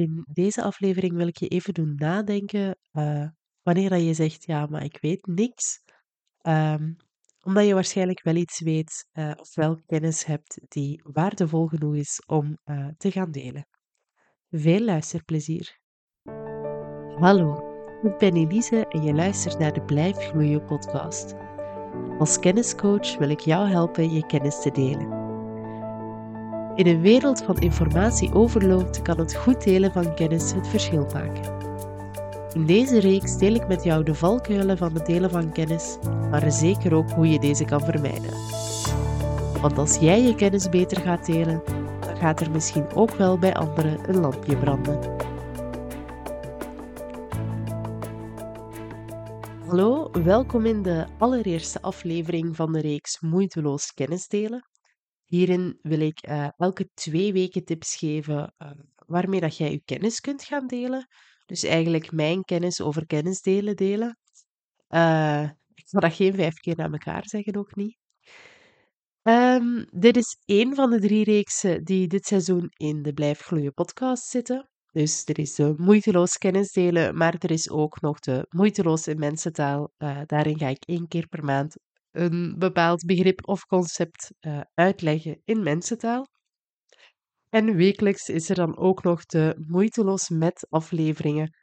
in 0.00 0.26
deze 0.32 0.62
aflevering 0.62 1.16
wil 1.16 1.26
ik 1.26 1.36
je 1.36 1.48
even 1.48 1.74
doen 1.74 1.94
nadenken, 1.94 2.78
uh, 2.92 3.28
wanneer 3.62 3.90
dat 3.90 4.02
je 4.02 4.14
zegt: 4.14 4.44
"Ja, 4.44 4.66
maar 4.66 4.84
ik 4.84 4.98
weet 5.00 5.26
niks." 5.26 5.80
Um, 6.42 6.96
omdat 7.42 7.66
je 7.66 7.74
waarschijnlijk 7.74 8.22
wel 8.22 8.34
iets 8.34 8.60
weet, 8.60 9.08
uh, 9.12 9.32
of 9.36 9.54
wel 9.54 9.82
kennis 9.86 10.24
hebt 10.24 10.60
die 10.68 11.00
waardevol 11.02 11.66
genoeg 11.66 11.94
is 11.94 12.22
om 12.26 12.58
uh, 12.64 12.88
te 12.96 13.10
gaan 13.10 13.30
delen. 13.30 13.66
Veel 14.50 14.80
luisterplezier. 14.80 15.78
Hallo, 17.18 17.54
ik 18.02 18.18
ben 18.18 18.36
Elise 18.36 18.86
en 18.86 19.02
je 19.02 19.14
luistert 19.14 19.58
naar 19.58 19.72
de 19.72 19.82
Blijf 19.82 20.16
Gloeien 20.16 20.64
podcast. 20.64 21.34
Als 22.18 22.38
kenniscoach 22.38 23.16
wil 23.18 23.28
ik 23.28 23.40
jou 23.40 23.68
helpen 23.68 24.12
je 24.12 24.26
kennis 24.26 24.60
te 24.60 24.70
delen. 24.70 25.19
In 26.74 26.86
een 26.86 27.00
wereld 27.00 27.42
van 27.42 27.58
informatieoverload 27.58 29.02
kan 29.02 29.18
het 29.18 29.34
goed 29.34 29.64
delen 29.64 29.92
van 29.92 30.14
kennis 30.14 30.52
het 30.52 30.68
verschil 30.68 31.06
maken. 31.12 31.58
In 32.52 32.66
deze 32.66 33.00
reeks 33.00 33.36
deel 33.36 33.54
ik 33.54 33.68
met 33.68 33.84
jou 33.84 34.04
de 34.04 34.14
valkuilen 34.14 34.78
van 34.78 34.94
het 34.94 35.06
delen 35.06 35.30
van 35.30 35.52
kennis, 35.52 35.98
maar 36.30 36.52
zeker 36.52 36.94
ook 36.94 37.10
hoe 37.10 37.28
je 37.30 37.38
deze 37.38 37.64
kan 37.64 37.80
vermijden. 37.80 38.32
Want 39.60 39.78
als 39.78 39.96
jij 39.96 40.22
je 40.22 40.34
kennis 40.34 40.68
beter 40.68 41.00
gaat 41.00 41.26
delen, 41.26 41.62
dan 42.00 42.16
gaat 42.16 42.40
er 42.40 42.50
misschien 42.50 42.92
ook 42.94 43.10
wel 43.10 43.38
bij 43.38 43.54
anderen 43.54 44.08
een 44.08 44.20
lampje 44.20 44.56
branden. 44.56 44.98
Hallo, 49.66 50.10
welkom 50.10 50.66
in 50.66 50.82
de 50.82 51.06
allereerste 51.18 51.82
aflevering 51.82 52.56
van 52.56 52.72
de 52.72 52.80
reeks 52.80 53.20
Moeiteloos 53.20 53.92
kennis 53.92 54.28
delen. 54.28 54.69
Hierin 55.30 55.78
wil 55.82 56.00
ik 56.00 56.28
uh, 56.28 56.48
elke 56.56 56.90
twee 56.94 57.32
weken 57.32 57.64
tips 57.64 57.96
geven 57.96 58.54
uh, 58.58 58.70
waarmee 59.06 59.40
dat 59.40 59.56
jij 59.56 59.70
je 59.70 59.82
kennis 59.84 60.20
kunt 60.20 60.44
gaan 60.44 60.66
delen. 60.66 61.06
Dus 61.46 61.64
eigenlijk 61.64 62.12
mijn 62.12 62.44
kennis 62.44 62.80
over 62.80 63.06
kennis 63.06 63.42
delen 63.42 63.76
delen. 63.76 64.18
Uh, 64.88 65.42
ik 65.74 65.88
zal 65.88 66.00
dat 66.00 66.12
geen 66.14 66.34
vijf 66.34 66.54
keer 66.54 66.76
naar 66.76 66.92
elkaar 66.92 67.28
zeggen, 67.28 67.56
ook 67.56 67.74
niet. 67.74 67.98
Um, 69.22 69.86
dit 69.90 70.16
is 70.16 70.36
één 70.44 70.74
van 70.74 70.90
de 70.90 71.00
drie 71.00 71.24
reeksen 71.24 71.84
die 71.84 72.06
dit 72.06 72.26
seizoen 72.26 72.70
in 72.76 73.02
de 73.02 73.12
Blijf 73.12 73.40
Gloeien 73.40 73.74
podcast 73.74 74.24
zitten. 74.24 74.68
Dus 74.92 75.22
er 75.24 75.38
is 75.38 75.54
de 75.54 75.74
moeiteloos 75.76 76.38
kennis 76.38 76.72
delen, 76.72 77.16
maar 77.16 77.34
er 77.38 77.50
is 77.50 77.70
ook 77.70 78.00
nog 78.00 78.18
de 78.18 78.46
moeiteloos 78.48 79.06
in 79.06 79.18
mensentaal. 79.18 79.92
Uh, 79.98 80.20
daarin 80.26 80.58
ga 80.58 80.68
ik 80.68 80.84
één 80.84 81.08
keer 81.08 81.28
per 81.28 81.44
maand 81.44 81.76
een 82.10 82.58
bepaald 82.58 83.04
begrip 83.04 83.48
of 83.48 83.64
concept 83.64 84.32
uh, 84.40 84.60
uitleggen 84.74 85.40
in 85.44 85.62
mensentaal. 85.62 86.26
En 87.48 87.76
wekelijks 87.76 88.28
is 88.28 88.48
er 88.48 88.54
dan 88.54 88.76
ook 88.76 89.02
nog 89.02 89.24
de 89.24 89.64
Moeiteloos 89.66 90.28
met 90.28 90.66
afleveringen, 90.68 91.56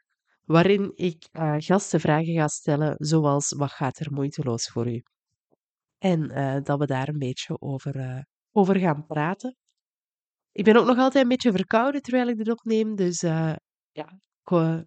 waarin 0.44 0.92
ik 0.96 1.28
uh, 1.32 1.56
gastenvragen 1.58 2.34
ga 2.34 2.48
stellen, 2.48 2.96
zoals 2.98 3.54
wat 3.58 3.72
gaat 3.72 4.00
er 4.00 4.14
moeiteloos 4.14 4.68
voor 4.68 4.88
u? 4.88 5.04
En 5.98 6.32
uh, 6.32 6.58
dat 6.64 6.80
we 6.80 6.86
daar 6.86 7.08
een 7.08 7.18
beetje 7.18 7.62
over, 7.62 8.26
over 8.52 8.76
gaan 8.76 9.06
praten. 9.06 9.56
Ik 10.52 10.64
ben 10.64 10.76
ook 10.76 10.86
nog 10.86 10.98
altijd 10.98 11.24
een 11.24 11.30
beetje 11.30 11.52
verkouden 11.52 12.02
terwijl 12.02 12.28
ik 12.28 12.38
dit 12.38 12.50
opneem, 12.50 12.96
dus 12.96 13.20
ja, 13.92 14.20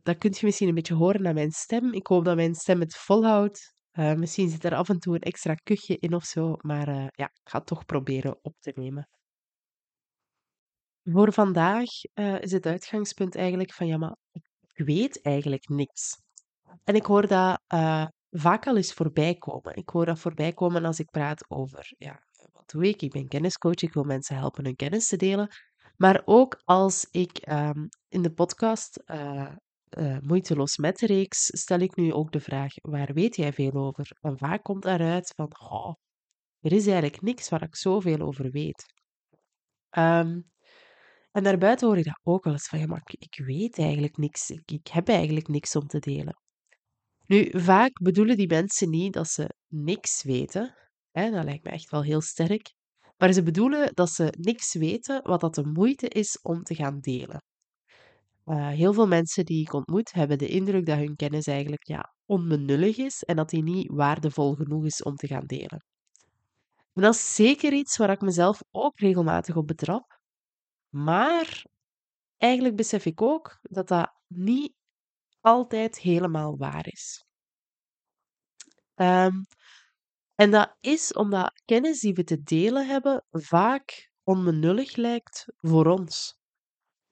dat 0.02 0.18
kunt 0.18 0.38
je 0.38 0.46
misschien 0.46 0.68
een 0.68 0.74
beetje 0.74 0.94
horen 0.94 1.26
aan 1.26 1.34
mijn 1.34 1.50
stem. 1.50 1.92
Ik 1.92 2.06
hoop 2.06 2.24
dat 2.24 2.36
mijn 2.36 2.54
stem 2.54 2.80
het 2.80 2.96
volhoudt. 2.96 3.78
Misschien 4.16 4.48
zit 4.48 4.64
er 4.64 4.74
af 4.74 4.88
en 4.88 4.98
toe 4.98 5.14
een 5.14 5.20
extra 5.20 5.54
kuchje 5.54 5.98
in 5.98 6.14
of 6.14 6.24
zo, 6.24 6.56
maar 6.60 6.88
ja, 6.90 7.24
ik 7.24 7.40
ga 7.48 7.58
het 7.58 7.66
toch 7.66 7.84
proberen 7.84 8.38
op 8.42 8.54
te 8.58 8.72
nemen. 8.74 9.08
Voor 11.02 11.32
vandaag 11.32 11.88
uh, 12.14 12.40
is 12.40 12.52
het 12.52 12.66
uitgangspunt 12.66 13.34
eigenlijk 13.34 13.72
van 13.72 13.86
ja, 13.86 13.96
maar 13.96 14.16
ik 14.32 14.84
weet 14.86 15.22
eigenlijk 15.22 15.68
niks. 15.68 16.16
En 16.84 16.94
ik 16.94 17.04
hoor 17.04 17.26
dat 17.26 17.60
vaak 18.30 18.66
al 18.66 18.76
eens 18.76 18.92
voorbij 18.92 19.34
komen. 19.34 19.76
Ik 19.76 19.88
hoor 19.88 20.06
dat 20.06 20.18
voorbij 20.18 20.52
komen 20.52 20.84
als 20.84 20.98
ik 20.98 21.10
praat 21.10 21.50
over 21.50 21.94
ja, 21.98 22.22
wat 22.52 22.70
doe 22.70 22.88
ik? 22.88 23.02
Ik 23.02 23.10
ben 23.10 23.28
kenniscoach, 23.28 23.82
ik 23.82 23.92
wil 23.92 24.04
mensen 24.04 24.36
helpen 24.36 24.64
hun 24.64 24.76
kennis 24.76 25.08
te 25.08 25.16
delen. 25.16 25.48
Maar 25.96 26.22
ook 26.24 26.60
als 26.64 27.08
ik 27.10 27.48
um, 27.48 27.88
in 28.08 28.22
de 28.22 28.32
podcast 28.32 29.02
Moeiteloos 30.20 30.76
met 30.76 30.98
de 30.98 31.06
reeks 31.06 31.46
stel 31.46 31.78
ik 31.78 31.96
nu 31.96 32.12
ook 32.12 32.32
de 32.32 32.40
vraag: 32.40 32.74
waar 32.80 33.12
weet 33.12 33.36
jij 33.36 33.52
veel 33.52 33.72
over? 33.72 34.10
En 34.20 34.38
vaak 34.38 34.62
komt 34.62 34.82
daaruit 34.82 35.32
van: 35.36 35.52
er 36.60 36.72
is 36.72 36.86
eigenlijk 36.86 37.22
niks 37.22 37.48
waar 37.48 37.62
ik 37.62 37.76
zoveel 37.76 38.18
over 38.18 38.50
weet. 38.50 38.84
Um, 39.98 40.50
en 41.32 41.42
daarbuiten 41.42 41.86
hoor 41.86 41.98
ik 41.98 42.04
dat 42.04 42.20
ook 42.22 42.44
wel 42.44 42.52
eens 42.52 42.68
van, 42.68 42.78
ja, 42.78 42.86
maar 42.86 43.02
ik, 43.04 43.42
weet 43.44 43.78
eigenlijk 43.78 44.16
niks. 44.16 44.50
Ik, 44.50 44.70
ik 44.70 44.86
heb 44.86 45.08
eigenlijk 45.08 45.48
niks 45.48 45.76
om 45.76 45.86
te 45.86 45.98
delen. 45.98 46.36
Nu, 47.26 47.50
vaak 47.60 48.02
bedoelen 48.02 48.36
die 48.36 48.48
mensen 48.48 48.90
niet 48.90 49.12
dat 49.12 49.28
ze 49.28 49.54
niks 49.66 50.22
weten. 50.22 50.74
Hè, 51.10 51.30
dat 51.30 51.44
lijkt 51.44 51.64
me 51.64 51.70
echt 51.70 51.90
wel 51.90 52.02
heel 52.02 52.20
sterk. 52.20 52.72
Maar 53.16 53.32
ze 53.32 53.42
bedoelen 53.42 53.94
dat 53.94 54.10
ze 54.10 54.34
niks 54.38 54.74
weten 54.74 55.22
wat 55.22 55.40
dat 55.40 55.54
de 55.54 55.64
moeite 55.64 56.08
is 56.08 56.38
om 56.42 56.62
te 56.62 56.74
gaan 56.74 57.00
delen. 57.00 57.42
Uh, 58.50 58.68
heel 58.68 58.92
veel 58.92 59.06
mensen 59.06 59.44
die 59.44 59.60
ik 59.60 59.72
ontmoet 59.72 60.12
hebben 60.12 60.38
de 60.38 60.48
indruk 60.48 60.86
dat 60.86 60.98
hun 60.98 61.16
kennis 61.16 61.46
eigenlijk 61.46 61.86
ja, 61.86 62.14
onbenullig 62.26 62.96
is 62.96 63.22
en 63.22 63.36
dat 63.36 63.50
die 63.50 63.62
niet 63.62 63.90
waardevol 63.90 64.54
genoeg 64.54 64.84
is 64.84 65.02
om 65.02 65.14
te 65.14 65.26
gaan 65.26 65.46
delen. 65.46 65.84
En 66.92 67.02
dat 67.02 67.14
is 67.14 67.34
zeker 67.34 67.72
iets 67.72 67.96
waar 67.96 68.10
ik 68.10 68.20
mezelf 68.20 68.60
ook 68.70 68.98
regelmatig 68.98 69.56
op 69.56 69.66
betrap. 69.66 70.18
Maar 70.88 71.64
eigenlijk 72.36 72.76
besef 72.76 73.04
ik 73.04 73.22
ook 73.22 73.58
dat 73.62 73.88
dat 73.88 74.12
niet 74.26 74.74
altijd 75.40 75.98
helemaal 75.98 76.56
waar 76.56 76.86
is. 76.86 77.24
Um, 78.94 79.44
en 80.34 80.50
dat 80.50 80.76
is 80.80 81.12
omdat 81.12 81.60
kennis 81.64 82.00
die 82.00 82.14
we 82.14 82.24
te 82.24 82.42
delen 82.42 82.86
hebben 82.86 83.24
vaak 83.30 84.10
onbenullig 84.22 84.96
lijkt 84.96 85.44
voor 85.56 85.86
ons. 85.86 86.38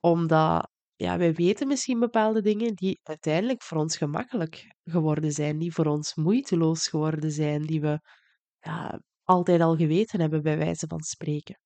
Omdat 0.00 0.70
ja, 0.98 1.18
wij 1.18 1.32
weten 1.34 1.68
misschien 1.68 1.98
bepaalde 1.98 2.42
dingen 2.42 2.74
die 2.74 3.00
uiteindelijk 3.02 3.62
voor 3.62 3.78
ons 3.78 3.96
gemakkelijk 3.96 4.74
geworden 4.84 5.32
zijn, 5.32 5.58
die 5.58 5.72
voor 5.72 5.86
ons 5.86 6.14
moeiteloos 6.14 6.88
geworden 6.88 7.30
zijn, 7.30 7.62
die 7.62 7.80
we 7.80 8.00
ja, 8.60 9.00
altijd 9.22 9.60
al 9.60 9.76
geweten 9.76 10.20
hebben, 10.20 10.42
bij 10.42 10.58
wijze 10.58 10.86
van 10.86 11.00
spreken. 11.02 11.58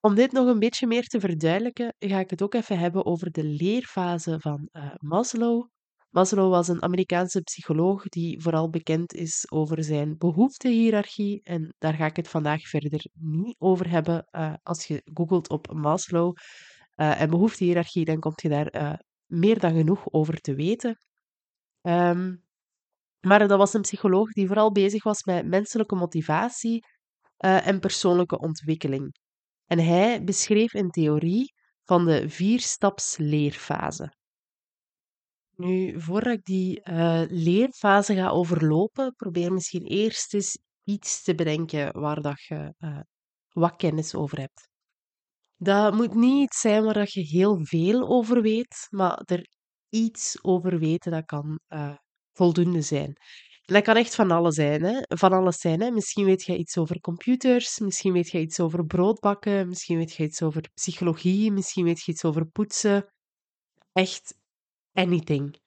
Om 0.00 0.14
dit 0.14 0.32
nog 0.32 0.46
een 0.46 0.58
beetje 0.58 0.86
meer 0.86 1.06
te 1.06 1.20
verduidelijken, 1.20 1.94
ga 1.98 2.18
ik 2.18 2.30
het 2.30 2.42
ook 2.42 2.54
even 2.54 2.78
hebben 2.78 3.04
over 3.06 3.30
de 3.30 3.44
leerfase 3.44 4.40
van 4.40 4.68
uh, 4.72 4.94
Maslow. 4.98 5.68
Maslow 6.10 6.50
was 6.50 6.68
een 6.68 6.82
Amerikaanse 6.82 7.40
psycholoog 7.40 8.02
die 8.02 8.42
vooral 8.42 8.70
bekend 8.70 9.14
is 9.14 9.50
over 9.50 9.84
zijn 9.84 10.16
behoeftehiërarchie. 10.18 11.42
En 11.42 11.74
daar 11.78 11.94
ga 11.94 12.06
ik 12.06 12.16
het 12.16 12.28
vandaag 12.28 12.68
verder 12.68 13.06
niet 13.12 13.54
over 13.58 13.90
hebben. 13.90 14.28
Uh, 14.30 14.54
als 14.62 14.84
je 14.86 15.00
googelt 15.14 15.48
op 15.48 15.72
Maslow 15.72 16.36
uh, 16.96 17.20
en 17.20 17.30
behoeftehiërarchie, 17.30 18.04
dan 18.04 18.18
kom 18.20 18.32
je 18.36 18.48
daar 18.48 19.00
meer 19.26 19.58
dan 19.58 19.74
genoeg 19.74 20.12
over 20.12 20.40
te 20.40 20.54
weten. 20.54 20.98
Um, 21.82 22.44
maar 23.20 23.48
dat 23.48 23.58
was 23.58 23.74
een 23.74 23.80
psycholoog 23.80 24.32
die 24.32 24.46
vooral 24.46 24.72
bezig 24.72 25.02
was 25.02 25.24
met 25.24 25.46
menselijke 25.46 25.94
motivatie 25.94 26.84
en 27.36 27.80
persoonlijke 27.80 28.38
ontwikkeling. 28.38 29.14
En 29.64 29.78
hij 29.78 30.24
beschreef 30.24 30.74
een 30.74 30.90
theorie 30.90 31.52
van 31.84 32.04
de 32.04 32.28
vierstaps-leerfase. 32.28 34.12
Nu, 35.56 36.00
voordat 36.00 36.32
ik 36.32 36.44
die 36.44 36.80
leerfase 37.28 38.14
ga 38.14 38.28
overlopen, 38.28 39.14
probeer 39.14 39.52
misschien 39.52 39.84
eerst 39.84 40.34
eens 40.34 40.58
iets 40.84 41.22
te 41.22 41.34
bedenken 41.34 42.00
waar 42.00 42.22
dat 42.22 42.42
je 42.42 42.74
wat 43.48 43.76
kennis 43.76 44.14
over 44.14 44.38
hebt. 44.38 44.68
Dat 45.56 45.94
moet 45.94 46.14
niet 46.14 46.54
zijn 46.54 46.84
waar 46.84 46.94
dat 46.94 47.12
je 47.12 47.20
heel 47.20 47.58
veel 47.64 48.08
over 48.08 48.42
weet, 48.42 48.86
maar 48.90 49.22
er 49.24 49.46
iets 49.88 50.44
over 50.44 50.78
weten 50.78 51.12
dat 51.12 51.24
kan 51.24 51.58
uh, 51.68 51.96
voldoende 52.32 52.82
zijn 52.82 53.16
dat 53.66 53.82
kan 53.82 53.96
echt 53.96 54.14
van 54.14 54.30
alles 54.30 54.54
zijn. 54.54 54.82
Hè? 54.82 55.00
Van 55.02 55.32
alles 55.32 55.56
zijn 55.56 55.80
hè? 55.80 55.90
Misschien 55.90 56.24
weet 56.24 56.44
je 56.44 56.56
iets 56.56 56.78
over 56.78 57.00
computers, 57.00 57.78
misschien 57.78 58.12
weet 58.12 58.30
je 58.30 58.40
iets 58.40 58.60
over 58.60 58.86
broodbakken, 58.86 59.68
misschien 59.68 59.96
weet 59.98 60.12
je 60.12 60.22
iets 60.22 60.42
over 60.42 60.70
psychologie, 60.74 61.52
misschien 61.52 61.84
weet 61.84 62.04
je 62.04 62.12
iets 62.12 62.24
over 62.24 62.46
poetsen. 62.46 63.06
Echt 63.92 64.34
anything. 64.92 65.58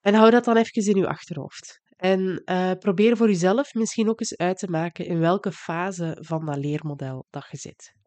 En 0.00 0.14
hou 0.14 0.30
dat 0.30 0.44
dan 0.44 0.56
even 0.56 0.94
in 0.94 1.00
je 1.00 1.08
achterhoofd. 1.08 1.80
En 1.96 2.42
uh, 2.44 2.72
probeer 2.72 3.16
voor 3.16 3.28
jezelf 3.28 3.74
misschien 3.74 4.08
ook 4.08 4.20
eens 4.20 4.36
uit 4.36 4.58
te 4.58 4.70
maken 4.70 5.06
in 5.06 5.18
welke 5.18 5.52
fase 5.52 6.18
van 6.20 6.44
dat 6.44 6.56
leermodel 6.56 7.26
dat 7.30 7.46
je 7.50 7.56
zit. 7.56 8.03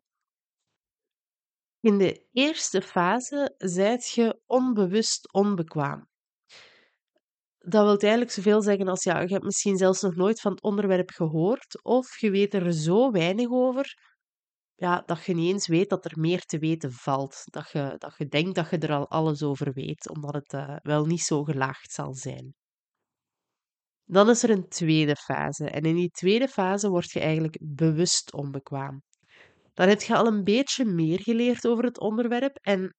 In 1.79 1.97
de 1.97 2.27
eerste 2.31 2.81
fase 2.81 3.55
zijt 3.57 4.09
je 4.09 4.41
onbewust 4.45 5.33
onbekwaam 5.33 6.07
dat 7.69 7.83
wil 7.83 7.97
eigenlijk 7.97 8.31
zoveel 8.31 8.61
zeggen 8.61 8.87
als 8.87 9.03
ja, 9.03 9.19
je 9.19 9.27
hebt 9.27 9.43
misschien 9.43 9.77
zelfs 9.77 10.01
nog 10.01 10.15
nooit 10.15 10.41
van 10.41 10.51
het 10.51 10.61
onderwerp 10.61 11.09
gehoord 11.09 11.83
of 11.83 12.19
je 12.19 12.31
weet 12.31 12.53
er 12.53 12.73
zo 12.73 13.11
weinig 13.11 13.49
over 13.49 13.95
ja, 14.79 15.03
dat 15.05 15.25
je 15.25 15.33
niet 15.33 15.53
eens 15.53 15.67
weet 15.67 15.89
dat 15.89 16.05
er 16.05 16.19
meer 16.19 16.41
te 16.41 16.57
weten 16.57 16.91
valt. 16.91 17.41
Dat 17.45 17.69
je, 17.71 17.95
dat 17.97 18.13
je 18.17 18.27
denkt 18.27 18.55
dat 18.55 18.69
je 18.69 18.77
er 18.77 18.93
al 18.93 19.09
alles 19.09 19.43
over 19.43 19.73
weet, 19.73 20.09
omdat 20.09 20.33
het 20.33 20.53
uh, 20.53 20.75
wel 20.81 21.05
niet 21.05 21.21
zo 21.21 21.43
gelaagd 21.43 21.91
zal 21.91 22.13
zijn. 22.13 22.53
Dan 24.03 24.29
is 24.29 24.43
er 24.43 24.49
een 24.49 24.67
tweede 24.67 25.15
fase. 25.15 25.69
En 25.69 25.83
in 25.83 25.95
die 25.95 26.09
tweede 26.09 26.47
fase 26.47 26.89
word 26.89 27.11
je 27.11 27.19
eigenlijk 27.19 27.59
bewust 27.61 28.33
onbekwaam. 28.33 29.01
Dan 29.77 29.87
heb 29.87 30.01
je 30.01 30.15
al 30.15 30.27
een 30.27 30.43
beetje 30.43 30.85
meer 30.85 31.21
geleerd 31.21 31.67
over 31.67 31.83
het 31.83 31.99
onderwerp 31.99 32.55
en 32.55 32.95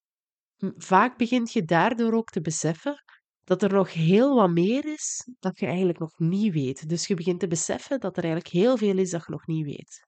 vaak 0.77 1.19
begint 1.19 1.53
je 1.53 1.63
daardoor 1.63 2.13
ook 2.13 2.31
te 2.31 2.41
beseffen 2.41 3.05
dat 3.45 3.63
er 3.63 3.73
nog 3.73 3.93
heel 3.93 4.35
wat 4.35 4.51
meer 4.51 4.85
is 4.85 5.29
dat 5.39 5.59
je 5.59 5.67
eigenlijk 5.67 5.99
nog 5.99 6.19
niet 6.19 6.53
weet. 6.53 6.89
Dus 6.89 7.07
je 7.07 7.15
begint 7.15 7.41
te 7.41 7.47
beseffen 7.47 8.01
dat 8.01 8.17
er 8.17 8.25
eigenlijk 8.25 8.55
heel 8.55 8.77
veel 8.77 8.99
is 8.99 9.11
dat 9.11 9.25
je 9.27 9.33
nog 9.33 9.47
niet 9.47 9.65
weet. 9.65 10.07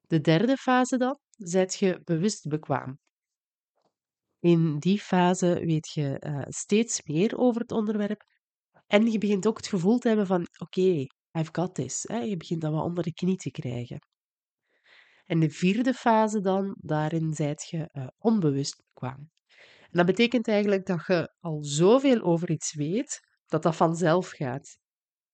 De 0.00 0.20
derde 0.20 0.56
fase 0.56 0.96
dan, 0.96 1.18
zet 1.30 1.74
je 1.74 2.00
bewust 2.04 2.48
bekwaam. 2.48 2.98
In 4.38 4.78
die 4.78 5.00
fase 5.00 5.54
weet 5.54 5.88
je 5.92 6.22
uh, 6.26 6.42
steeds 6.48 7.02
meer 7.02 7.38
over 7.38 7.60
het 7.60 7.72
onderwerp 7.72 8.22
en 8.86 9.10
je 9.10 9.18
begint 9.18 9.46
ook 9.46 9.56
het 9.56 9.68
gevoel 9.68 9.98
te 9.98 10.08
hebben 10.08 10.26
van 10.26 10.46
oké, 10.58 11.06
I've 11.38 11.50
got 11.52 11.74
this. 11.74 12.02
Hè? 12.02 12.18
Je 12.18 12.36
begint 12.36 12.60
dat 12.60 12.72
wat 12.72 12.84
onder 12.84 13.04
de 13.04 13.12
knie 13.12 13.36
te 13.36 13.50
krijgen. 13.50 13.98
En 15.30 15.40
de 15.40 15.50
vierde 15.50 15.94
fase 15.94 16.40
dan, 16.40 16.76
daarin 16.78 17.34
zijt 17.34 17.68
je 17.68 17.88
uh, 17.92 18.06
onbewust 18.18 18.76
bekwaam. 18.76 19.30
En 19.80 19.90
dat 19.90 20.06
betekent 20.06 20.48
eigenlijk 20.48 20.86
dat 20.86 21.06
je 21.06 21.34
al 21.40 21.64
zoveel 21.64 22.20
over 22.20 22.50
iets 22.50 22.74
weet, 22.74 23.20
dat 23.46 23.62
dat 23.62 23.76
vanzelf 23.76 24.28
gaat. 24.28 24.78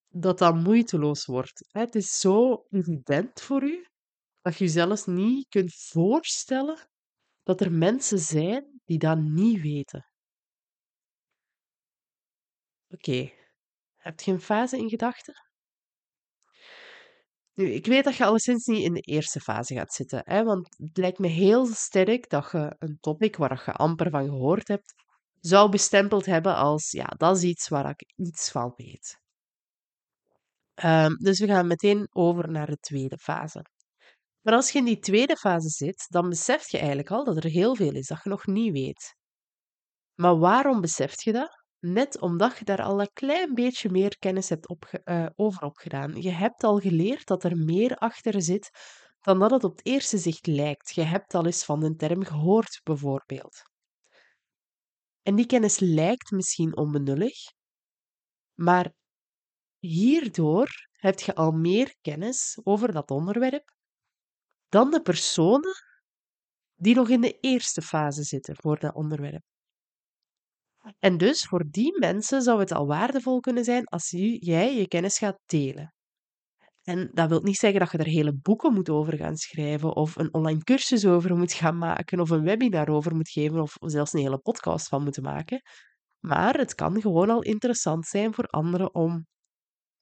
Dat 0.08 0.38
dat 0.38 0.54
moeiteloos 0.54 1.24
wordt. 1.24 1.68
Het 1.70 1.94
is 1.94 2.18
zo 2.18 2.66
evident 2.70 3.40
voor 3.40 3.62
u, 3.62 3.86
dat 4.40 4.56
je 4.56 4.68
zelfs 4.68 5.06
niet 5.06 5.48
kunt 5.48 5.74
voorstellen 5.74 6.88
dat 7.42 7.60
er 7.60 7.72
mensen 7.72 8.18
zijn 8.18 8.80
die 8.84 8.98
dat 8.98 9.18
niet 9.18 9.60
weten. 9.60 10.08
Oké, 12.88 13.10
okay. 13.10 13.34
heb 13.96 14.20
je 14.20 14.32
een 14.32 14.40
fase 14.40 14.78
in 14.78 14.88
gedachten? 14.88 15.45
Ik 17.56 17.86
weet 17.86 18.04
dat 18.04 18.16
je 18.16 18.24
alleszins 18.24 18.66
niet 18.66 18.84
in 18.84 18.92
de 18.92 19.00
eerste 19.00 19.40
fase 19.40 19.74
gaat 19.74 19.92
zitten, 19.92 20.22
hè, 20.24 20.44
want 20.44 20.68
het 20.76 20.96
lijkt 20.96 21.18
me 21.18 21.26
heel 21.26 21.66
sterk 21.66 22.28
dat 22.30 22.50
je 22.52 22.76
een 22.78 22.98
topic 23.00 23.36
waar 23.36 23.62
je 23.66 23.72
amper 23.72 24.10
van 24.10 24.24
gehoord 24.24 24.68
hebt, 24.68 24.94
zou 25.40 25.70
bestempeld 25.70 26.26
hebben 26.26 26.56
als, 26.56 26.90
ja, 26.90 27.04
dat 27.04 27.36
is 27.36 27.42
iets 27.42 27.68
waar 27.68 27.88
ik 27.88 28.12
iets 28.16 28.50
van 28.50 28.72
weet. 28.76 29.20
Um, 30.84 31.16
dus 31.16 31.40
we 31.40 31.46
gaan 31.46 31.66
meteen 31.66 32.06
over 32.10 32.50
naar 32.50 32.66
de 32.66 32.78
tweede 32.78 33.18
fase. 33.18 33.64
Maar 34.40 34.54
als 34.54 34.70
je 34.70 34.78
in 34.78 34.84
die 34.84 34.98
tweede 34.98 35.36
fase 35.36 35.68
zit, 35.68 36.06
dan 36.08 36.28
besef 36.28 36.70
je 36.70 36.78
eigenlijk 36.78 37.10
al 37.10 37.24
dat 37.24 37.36
er 37.36 37.50
heel 37.50 37.74
veel 37.76 37.94
is 37.94 38.06
dat 38.06 38.22
je 38.22 38.30
nog 38.30 38.46
niet 38.46 38.72
weet. 38.72 39.14
Maar 40.14 40.38
waarom 40.38 40.80
besef 40.80 41.22
je 41.22 41.32
dat? 41.32 41.65
Net 41.86 42.20
omdat 42.20 42.58
je 42.58 42.64
daar 42.64 42.82
al 42.82 43.00
een 43.00 43.12
klein 43.12 43.54
beetje 43.54 43.90
meer 43.90 44.18
kennis 44.18 44.48
hebt 44.48 44.68
uh, 45.04 45.26
over 45.34 45.62
opgedaan. 45.62 46.22
Je 46.22 46.30
hebt 46.30 46.64
al 46.64 46.78
geleerd 46.78 47.26
dat 47.26 47.44
er 47.44 47.56
meer 47.56 47.96
achter 47.96 48.42
zit 48.42 48.70
dan 49.20 49.38
dat 49.38 49.50
het 49.50 49.64
op 49.64 49.76
het 49.76 49.86
eerste 49.86 50.18
zicht 50.18 50.46
lijkt. 50.46 50.94
Je 50.94 51.02
hebt 51.02 51.34
al 51.34 51.46
eens 51.46 51.64
van 51.64 51.82
een 51.82 51.96
term 51.96 52.24
gehoord, 52.24 52.80
bijvoorbeeld. 52.82 53.62
En 55.22 55.34
die 55.34 55.46
kennis 55.46 55.78
lijkt 55.78 56.30
misschien 56.30 56.76
onbenullig, 56.76 57.36
maar 58.54 58.92
hierdoor 59.78 60.68
heb 60.92 61.20
je 61.20 61.34
al 61.34 61.50
meer 61.52 61.96
kennis 62.00 62.60
over 62.62 62.92
dat 62.92 63.10
onderwerp 63.10 63.74
dan 64.68 64.90
de 64.90 65.02
personen 65.02 65.74
die 66.74 66.94
nog 66.94 67.08
in 67.08 67.20
de 67.20 67.38
eerste 67.40 67.82
fase 67.82 68.22
zitten 68.22 68.56
voor 68.56 68.78
dat 68.78 68.94
onderwerp. 68.94 69.55
En 70.98 71.16
dus 71.16 71.44
voor 71.44 71.64
die 71.70 71.98
mensen 71.98 72.42
zou 72.42 72.60
het 72.60 72.72
al 72.72 72.86
waardevol 72.86 73.40
kunnen 73.40 73.64
zijn 73.64 73.84
als 73.84 74.10
jij 74.40 74.76
je 74.76 74.88
kennis 74.88 75.18
gaat 75.18 75.38
delen. 75.46 75.94
En 76.82 77.10
dat 77.12 77.28
wil 77.28 77.40
niet 77.42 77.56
zeggen 77.56 77.80
dat 77.80 77.90
je 77.90 77.98
er 77.98 78.06
hele 78.06 78.34
boeken 78.34 78.72
moet 78.72 78.88
over 78.90 79.16
gaan 79.16 79.36
schrijven, 79.36 79.96
of 79.96 80.16
een 80.16 80.34
online 80.34 80.64
cursus 80.64 81.06
over 81.06 81.36
moet 81.36 81.52
gaan 81.52 81.78
maken, 81.78 82.20
of 82.20 82.30
een 82.30 82.42
webinar 82.42 82.88
over 82.88 83.14
moet 83.14 83.30
geven, 83.30 83.60
of 83.60 83.76
zelfs 83.80 84.12
een 84.12 84.20
hele 84.20 84.38
podcast 84.38 84.88
van 84.88 85.02
moeten 85.02 85.22
maken. 85.22 85.60
Maar 86.20 86.54
het 86.58 86.74
kan 86.74 87.00
gewoon 87.00 87.30
al 87.30 87.42
interessant 87.42 88.06
zijn 88.06 88.34
voor 88.34 88.46
anderen 88.46 88.94
om 88.94 89.26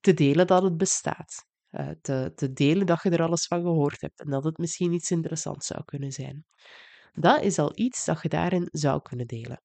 te 0.01 0.15
delen 0.15 0.47
dat 0.47 0.63
het 0.63 0.77
bestaat. 0.77 1.47
Uh, 1.71 1.91
te, 2.01 2.33
te 2.35 2.53
delen 2.53 2.87
dat 2.87 3.03
je 3.03 3.11
er 3.11 3.23
alles 3.23 3.47
van 3.47 3.61
gehoord 3.61 4.01
hebt 4.01 4.21
en 4.21 4.31
dat 4.31 4.45
het 4.45 4.59
misschien 4.59 4.93
iets 4.93 5.11
interessants 5.11 5.67
zou 5.67 5.85
kunnen 5.85 6.13
zijn. 6.13 6.45
Dat 7.13 7.43
is 7.43 7.59
al 7.59 7.73
iets 7.75 8.05
dat 8.05 8.23
je 8.23 8.29
daarin 8.29 8.69
zou 8.71 9.03
kunnen 9.03 9.27
delen. 9.27 9.63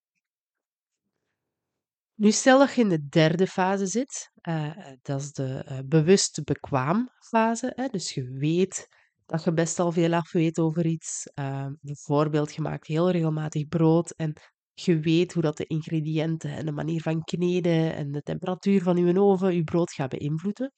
Nu, 2.19 2.31
stel 2.31 2.59
dat 2.59 2.73
je 2.73 2.81
in 2.81 2.89
de 2.89 3.07
derde 3.07 3.47
fase 3.47 3.85
zit, 3.85 4.31
uh, 4.49 4.71
dat 5.01 5.21
is 5.21 5.31
de 5.31 5.65
uh, 5.69 5.79
bewust 5.85 6.43
bekwaam 6.43 7.09
fase. 7.19 7.71
Hè? 7.75 7.87
Dus 7.87 8.13
je 8.13 8.23
weet 8.23 8.87
dat 9.25 9.43
je 9.43 9.53
best 9.53 9.79
al 9.79 9.91
veel 9.91 10.13
af 10.13 10.31
weet 10.31 10.59
over 10.59 10.85
iets. 10.85 11.31
Uh, 11.39 11.67
bijvoorbeeld, 11.81 12.55
je 12.55 12.61
maakt 12.61 12.87
heel 12.87 13.11
regelmatig 13.11 13.67
brood 13.67 14.11
en 14.11 14.33
je 14.73 14.99
weet 14.99 15.33
hoe 15.33 15.41
dat 15.41 15.57
de 15.57 15.65
ingrediënten 15.65 16.51
en 16.51 16.65
de 16.65 16.71
manier 16.71 17.01
van 17.01 17.23
kneden 17.23 17.95
en 17.95 18.11
de 18.11 18.21
temperatuur 18.21 18.81
van 18.81 18.97
je 18.97 19.21
oven 19.21 19.55
je 19.55 19.63
brood 19.63 19.91
gaat 19.91 20.09
beïnvloeden. 20.09 20.71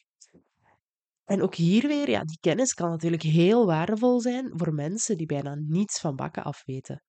En 1.26 1.42
ook 1.42 1.56
hier 1.56 1.88
weer, 1.88 2.10
ja, 2.10 2.24
die 2.24 2.40
kennis 2.40 2.74
kan 2.74 2.90
natuurlijk 2.90 3.24
heel 3.24 3.66
waardevol 3.66 4.20
zijn 4.20 4.52
voor 4.54 4.74
mensen 4.74 5.18
die 5.18 5.26
bijna 5.26 5.56
niets 5.56 6.00
van 6.00 6.16
bakken 6.16 6.44
afweten. 6.44 7.04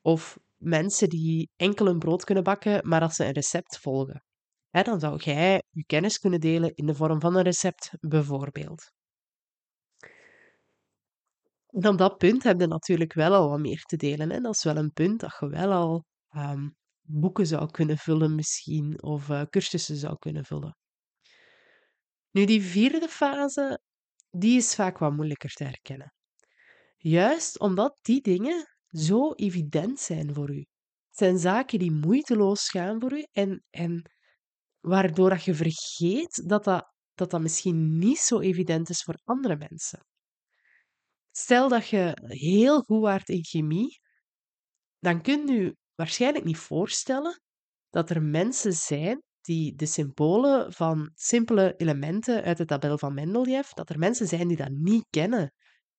Of 0.00 0.38
mensen 0.64 1.08
die 1.08 1.50
enkel 1.56 1.86
een 1.86 1.98
brood 1.98 2.24
kunnen 2.24 2.44
bakken, 2.44 2.88
maar 2.88 3.00
als 3.02 3.14
ze 3.14 3.24
een 3.24 3.32
recept 3.32 3.78
volgen. 3.78 4.22
Hè, 4.68 4.82
dan 4.82 5.00
zou 5.00 5.16
jij 5.16 5.62
je 5.70 5.84
kennis 5.84 6.18
kunnen 6.18 6.40
delen 6.40 6.74
in 6.74 6.86
de 6.86 6.94
vorm 6.94 7.20
van 7.20 7.36
een 7.36 7.42
recept, 7.42 7.90
bijvoorbeeld. 8.00 8.92
Op 11.66 11.98
dat 11.98 12.16
punt 12.16 12.42
heb 12.42 12.60
je 12.60 12.66
natuurlijk 12.66 13.12
wel 13.12 13.34
al 13.34 13.48
wat 13.48 13.60
meer 13.60 13.82
te 13.82 13.96
delen. 13.96 14.30
Hè? 14.30 14.40
Dat 14.40 14.54
is 14.54 14.64
wel 14.64 14.76
een 14.76 14.92
punt 14.92 15.20
dat 15.20 15.36
je 15.40 15.48
wel 15.48 15.72
al 15.72 16.04
um, 16.36 16.76
boeken 17.00 17.46
zou 17.46 17.70
kunnen 17.70 17.98
vullen, 17.98 18.34
misschien, 18.34 19.02
of 19.02 19.28
uh, 19.28 19.42
cursussen 19.50 19.96
zou 19.96 20.16
kunnen 20.18 20.44
vullen. 20.44 20.76
Nu, 22.30 22.44
die 22.44 22.62
vierde 22.62 23.08
fase, 23.08 23.80
die 24.30 24.56
is 24.56 24.74
vaak 24.74 24.98
wat 24.98 25.12
moeilijker 25.12 25.50
te 25.50 25.64
herkennen. 25.64 26.12
Juist 26.96 27.58
omdat 27.58 27.96
die 28.02 28.20
dingen 28.20 28.73
zo 28.94 29.32
evident 29.32 30.00
zijn 30.00 30.34
voor 30.34 30.50
u. 30.50 30.58
Het 31.08 31.18
zijn 31.18 31.38
zaken 31.38 31.78
die 31.78 31.92
moeiteloos 31.92 32.68
gaan 32.68 33.00
voor 33.00 33.12
u 33.12 33.26
en, 33.32 33.64
en 33.70 34.10
waardoor 34.80 35.30
dat 35.30 35.44
je 35.44 35.54
vergeet 35.54 36.48
dat 36.48 36.64
dat, 36.64 36.92
dat 37.14 37.30
dat 37.30 37.40
misschien 37.40 37.98
niet 37.98 38.18
zo 38.18 38.40
evident 38.40 38.88
is 38.88 39.02
voor 39.02 39.20
andere 39.24 39.56
mensen. 39.56 40.06
Stel 41.30 41.68
dat 41.68 41.88
je 41.88 42.18
heel 42.22 42.82
goed 42.82 43.00
waart 43.00 43.28
in 43.28 43.44
chemie, 43.44 44.00
dan 44.98 45.22
kun 45.22 45.46
je 45.46 45.76
waarschijnlijk 45.94 46.44
niet 46.44 46.58
voorstellen 46.58 47.40
dat 47.90 48.10
er 48.10 48.22
mensen 48.22 48.72
zijn 48.72 49.22
die 49.40 49.74
de 49.74 49.86
symbolen 49.86 50.72
van 50.72 51.10
simpele 51.14 51.74
elementen 51.76 52.42
uit 52.42 52.56
de 52.56 52.64
tabel 52.64 52.98
van 52.98 53.14
Mendeleev, 53.14 53.70
dat 53.70 53.90
er 53.90 53.98
mensen 53.98 54.26
zijn 54.26 54.48
die 54.48 54.56
dat 54.56 54.70
niet 54.70 55.06
kennen. 55.10 55.52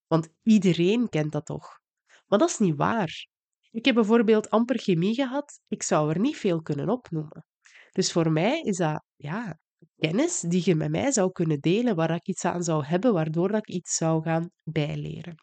Want 0.08 0.30
iedereen 0.42 1.10
kent 1.10 1.32
dat 1.32 1.46
toch? 1.46 1.84
Maar 2.26 2.40
dat 2.40 2.50
is 2.50 2.60
niet 2.60 2.76
waar. 2.76 3.28
Ik 3.72 3.86
heb 3.86 3.96
bijvoorbeeld 3.96 4.50
amper 4.50 4.80
chemie 4.80 5.14
gehad. 5.14 5.60
Ik 5.68 5.84
zou 5.84 6.10
er 6.10 6.20
niet 6.20 6.38
veel 6.38 6.62
kunnen 6.62 6.90
opnoemen. 6.90 7.46
Dus 7.92 8.12
voor 8.12 8.32
mij 8.32 8.62
is 8.62 8.78
dat 8.78 9.04
ja, 9.16 9.60
kennis 9.98 10.40
die 10.40 10.62
je 10.66 10.76
met 10.76 10.90
mij 10.92 11.12
zou 11.12 11.32
kunnen 11.32 11.60
delen, 11.60 11.96
waar 11.96 12.12
ik 12.12 12.28
iets 12.28 12.46
aan 12.46 12.64
zou 12.64 12.86
hebben, 12.86 13.14
waardoor 13.14 13.52
ik 13.52 13.68
iets 13.68 13.96
zou 13.96 14.24
gaan 14.24 14.50
bijleren. 14.64 15.36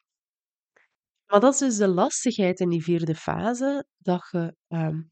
Maar 1.27 1.41
dat 1.41 1.53
is 1.53 1.59
dus 1.59 1.77
de 1.77 1.89
lastigheid 1.89 2.61
in 2.61 2.69
die 2.69 2.83
vierde 2.83 3.15
fase, 3.15 3.87
dat 3.99 4.29
je, 4.31 4.57
um, 4.69 5.11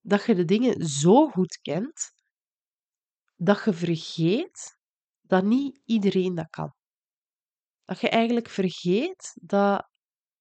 dat 0.00 0.24
je 0.24 0.34
de 0.34 0.44
dingen 0.44 0.86
zo 0.86 1.28
goed 1.28 1.58
kent, 1.60 2.12
dat 3.36 3.64
je 3.64 3.72
vergeet 3.72 4.76
dat 5.20 5.44
niet 5.44 5.80
iedereen 5.84 6.34
dat 6.34 6.50
kan. 6.50 6.74
Dat 7.84 8.00
je 8.00 8.08
eigenlijk 8.08 8.48
vergeet 8.48 9.32
dat 9.34 9.88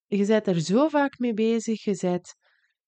je 0.07 0.25
bent 0.25 0.47
er 0.47 0.61
zo 0.61 0.87
vaak 0.87 1.19
mee 1.19 1.33
bezig, 1.33 1.83
je 1.83 1.97
bent, 2.01 2.35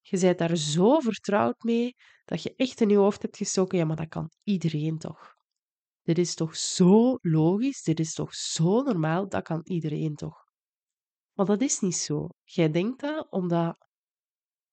je 0.01 0.19
bent 0.19 0.37
daar 0.37 0.57
zo 0.57 0.99
vertrouwd 0.99 1.63
mee, 1.63 1.95
dat 2.25 2.43
je 2.43 2.53
echt 2.55 2.81
in 2.81 2.89
je 2.89 2.97
hoofd 2.97 3.21
hebt 3.21 3.37
gestoken, 3.37 3.77
ja, 3.77 3.85
maar 3.85 3.95
dat 3.95 4.07
kan 4.07 4.31
iedereen 4.43 4.97
toch. 4.97 5.37
Dit 6.01 6.17
is 6.17 6.35
toch 6.35 6.55
zo 6.55 7.17
logisch, 7.21 7.83
dit 7.83 7.99
is 7.99 8.13
toch 8.13 8.35
zo 8.35 8.81
normaal, 8.81 9.29
dat 9.29 9.43
kan 9.43 9.61
iedereen 9.63 10.15
toch. 10.15 10.43
Maar 11.33 11.45
dat 11.45 11.61
is 11.61 11.79
niet 11.79 11.95
zo. 11.95 12.27
Jij 12.43 12.71
denkt 12.71 12.99
dat 12.99 13.27
omdat 13.29 13.87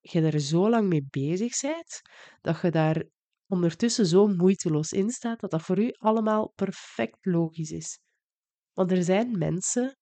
je 0.00 0.20
er 0.20 0.40
zo 0.40 0.70
lang 0.70 0.88
mee 0.88 1.06
bezig 1.10 1.60
bent, 1.60 2.00
dat 2.40 2.60
je 2.60 2.70
daar 2.70 3.04
ondertussen 3.46 4.06
zo 4.06 4.26
moeiteloos 4.26 4.92
in 4.92 5.10
staat, 5.10 5.40
dat 5.40 5.50
dat 5.50 5.62
voor 5.62 5.78
u 5.78 5.90
allemaal 5.92 6.52
perfect 6.54 7.18
logisch 7.20 7.70
is. 7.70 7.98
Want 8.72 8.90
er 8.90 9.02
zijn 9.02 9.38
mensen 9.38 9.96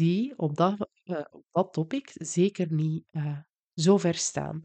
die 0.00 0.38
op 0.38 0.56
dat, 0.56 0.88
uh, 1.04 1.24
op 1.30 1.44
dat 1.50 1.72
topic 1.72 2.10
zeker 2.14 2.72
niet 2.72 3.04
uh, 3.10 3.38
zo 3.74 3.96
ver 3.96 4.14
staan. 4.14 4.60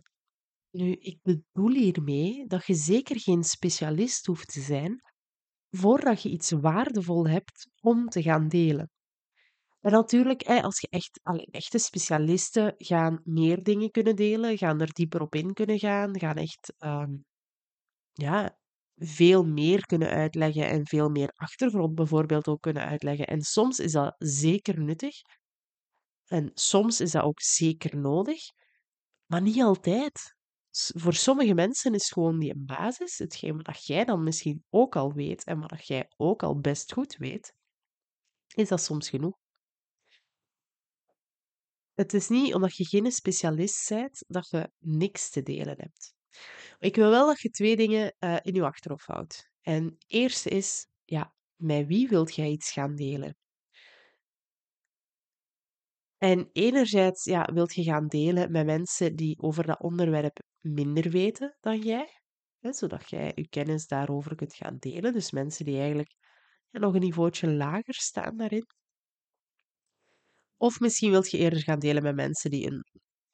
Nu, 0.71 0.91
ik 0.91 1.19
bedoel 1.21 1.73
hiermee 1.73 2.47
dat 2.47 2.65
je 2.65 2.73
zeker 2.73 3.19
geen 3.19 3.43
specialist 3.43 4.25
hoeft 4.25 4.47
te 4.47 4.61
zijn 4.61 5.01
voordat 5.69 6.21
je 6.21 6.29
iets 6.29 6.51
waardevol 6.51 7.27
hebt 7.27 7.69
om 7.81 8.09
te 8.09 8.21
gaan 8.21 8.47
delen. 8.47 8.89
En 9.79 9.91
natuurlijk, 9.91 10.43
als 10.43 10.79
je 10.79 10.87
echt, 10.89 11.19
echte 11.51 11.77
specialisten 11.77 12.73
gaan 12.77 13.21
meer 13.23 13.63
dingen 13.63 13.91
kunnen 13.91 14.15
delen, 14.15 14.57
gaan 14.57 14.81
er 14.81 14.93
dieper 14.93 15.21
op 15.21 15.35
in 15.35 15.53
kunnen 15.53 15.79
gaan, 15.79 16.19
gaan 16.19 16.35
echt 16.35 16.73
um, 16.79 17.25
ja, 18.13 18.57
veel 18.95 19.43
meer 19.43 19.85
kunnen 19.85 20.09
uitleggen 20.09 20.69
en 20.69 20.87
veel 20.87 21.09
meer 21.09 21.29
achtergrond 21.33 21.95
bijvoorbeeld 21.95 22.47
ook 22.47 22.61
kunnen 22.61 22.85
uitleggen. 22.85 23.27
En 23.27 23.41
soms 23.41 23.79
is 23.79 23.91
dat 23.91 24.15
zeker 24.17 24.79
nuttig. 24.79 25.15
En 26.25 26.51
soms 26.53 26.99
is 27.01 27.11
dat 27.11 27.23
ook 27.23 27.41
zeker 27.41 27.97
nodig, 27.97 28.41
maar 29.25 29.41
niet 29.41 29.61
altijd. 29.61 30.33
Voor 30.95 31.13
sommige 31.13 31.53
mensen 31.53 31.93
is 31.93 32.09
gewoon 32.09 32.39
die 32.39 32.55
basis, 32.57 33.17
hetgeen 33.17 33.61
wat 33.61 33.85
jij 33.85 34.05
dan 34.05 34.23
misschien 34.23 34.63
ook 34.69 34.95
al 34.95 35.13
weet 35.13 35.43
en 35.43 35.59
wat 35.59 35.87
jij 35.87 36.11
ook 36.17 36.43
al 36.43 36.59
best 36.59 36.93
goed 36.93 37.15
weet, 37.15 37.53
is 38.55 38.67
dat 38.67 38.81
soms 38.81 39.09
genoeg. 39.09 39.37
Het 41.93 42.13
is 42.13 42.27
niet 42.27 42.53
omdat 42.53 42.75
je 42.75 42.85
geen 42.85 43.11
specialist 43.11 43.89
bent 43.89 44.23
dat 44.27 44.49
je 44.49 44.71
niks 44.79 45.29
te 45.29 45.43
delen 45.43 45.75
hebt. 45.77 46.14
Ik 46.79 46.95
wil 46.95 47.09
wel 47.09 47.27
dat 47.27 47.41
je 47.41 47.49
twee 47.49 47.75
dingen 47.75 48.15
uh, 48.19 48.37
in 48.41 48.53
je 48.53 48.63
achterhoofd 48.63 49.05
houdt. 49.05 49.49
En 49.61 49.97
eerste 50.07 50.49
is, 50.49 50.87
ja, 51.03 51.33
met 51.55 51.87
wie 51.87 52.07
wilt 52.07 52.35
jij 52.35 52.49
iets 52.49 52.71
gaan 52.71 52.95
delen? 52.95 53.35
En 56.17 56.49
enerzijds 56.51 57.23
ja, 57.23 57.49
wilt 57.53 57.73
je 57.73 57.83
gaan 57.83 58.07
delen 58.07 58.51
met 58.51 58.65
mensen 58.65 59.15
die 59.15 59.41
over 59.41 59.65
dat 59.65 59.79
onderwerp 59.81 60.39
minder 60.59 61.09
weten 61.09 61.57
dan 61.59 61.79
jij, 61.79 62.21
hè, 62.59 62.73
zodat 62.73 63.09
jij 63.09 63.31
je 63.35 63.47
kennis 63.49 63.87
daarover 63.87 64.35
kunt 64.35 64.55
gaan 64.55 64.77
delen. 64.79 65.13
Dus 65.13 65.31
mensen 65.31 65.65
die 65.65 65.77
eigenlijk 65.77 66.15
ja, 66.69 66.79
nog 66.79 66.93
een 66.93 66.99
niveautje 66.99 67.51
lager 67.51 67.93
staan 67.93 68.37
daarin. 68.37 68.65
Of 70.57 70.79
misschien 70.79 71.11
wilt 71.11 71.31
je 71.31 71.37
eerder 71.37 71.59
gaan 71.63 71.79
delen 71.79 72.03
met 72.03 72.15
mensen 72.15 72.49
die 72.49 72.67
een 72.67 72.83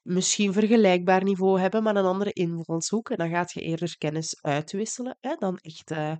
misschien 0.01 0.53
vergelijkbaar 0.53 1.23
niveau 1.23 1.59
hebben, 1.59 1.83
maar 1.83 1.95
een 1.95 2.05
andere 2.05 2.33
invalshoek. 2.33 3.09
En 3.09 3.17
dan 3.17 3.29
gaat 3.29 3.51
je 3.51 3.61
eerder 3.61 3.97
kennis 3.97 4.41
uitwisselen 4.41 5.17
hè, 5.19 5.35
dan 5.35 5.57
echt 5.57 5.91
uh, 5.91 6.15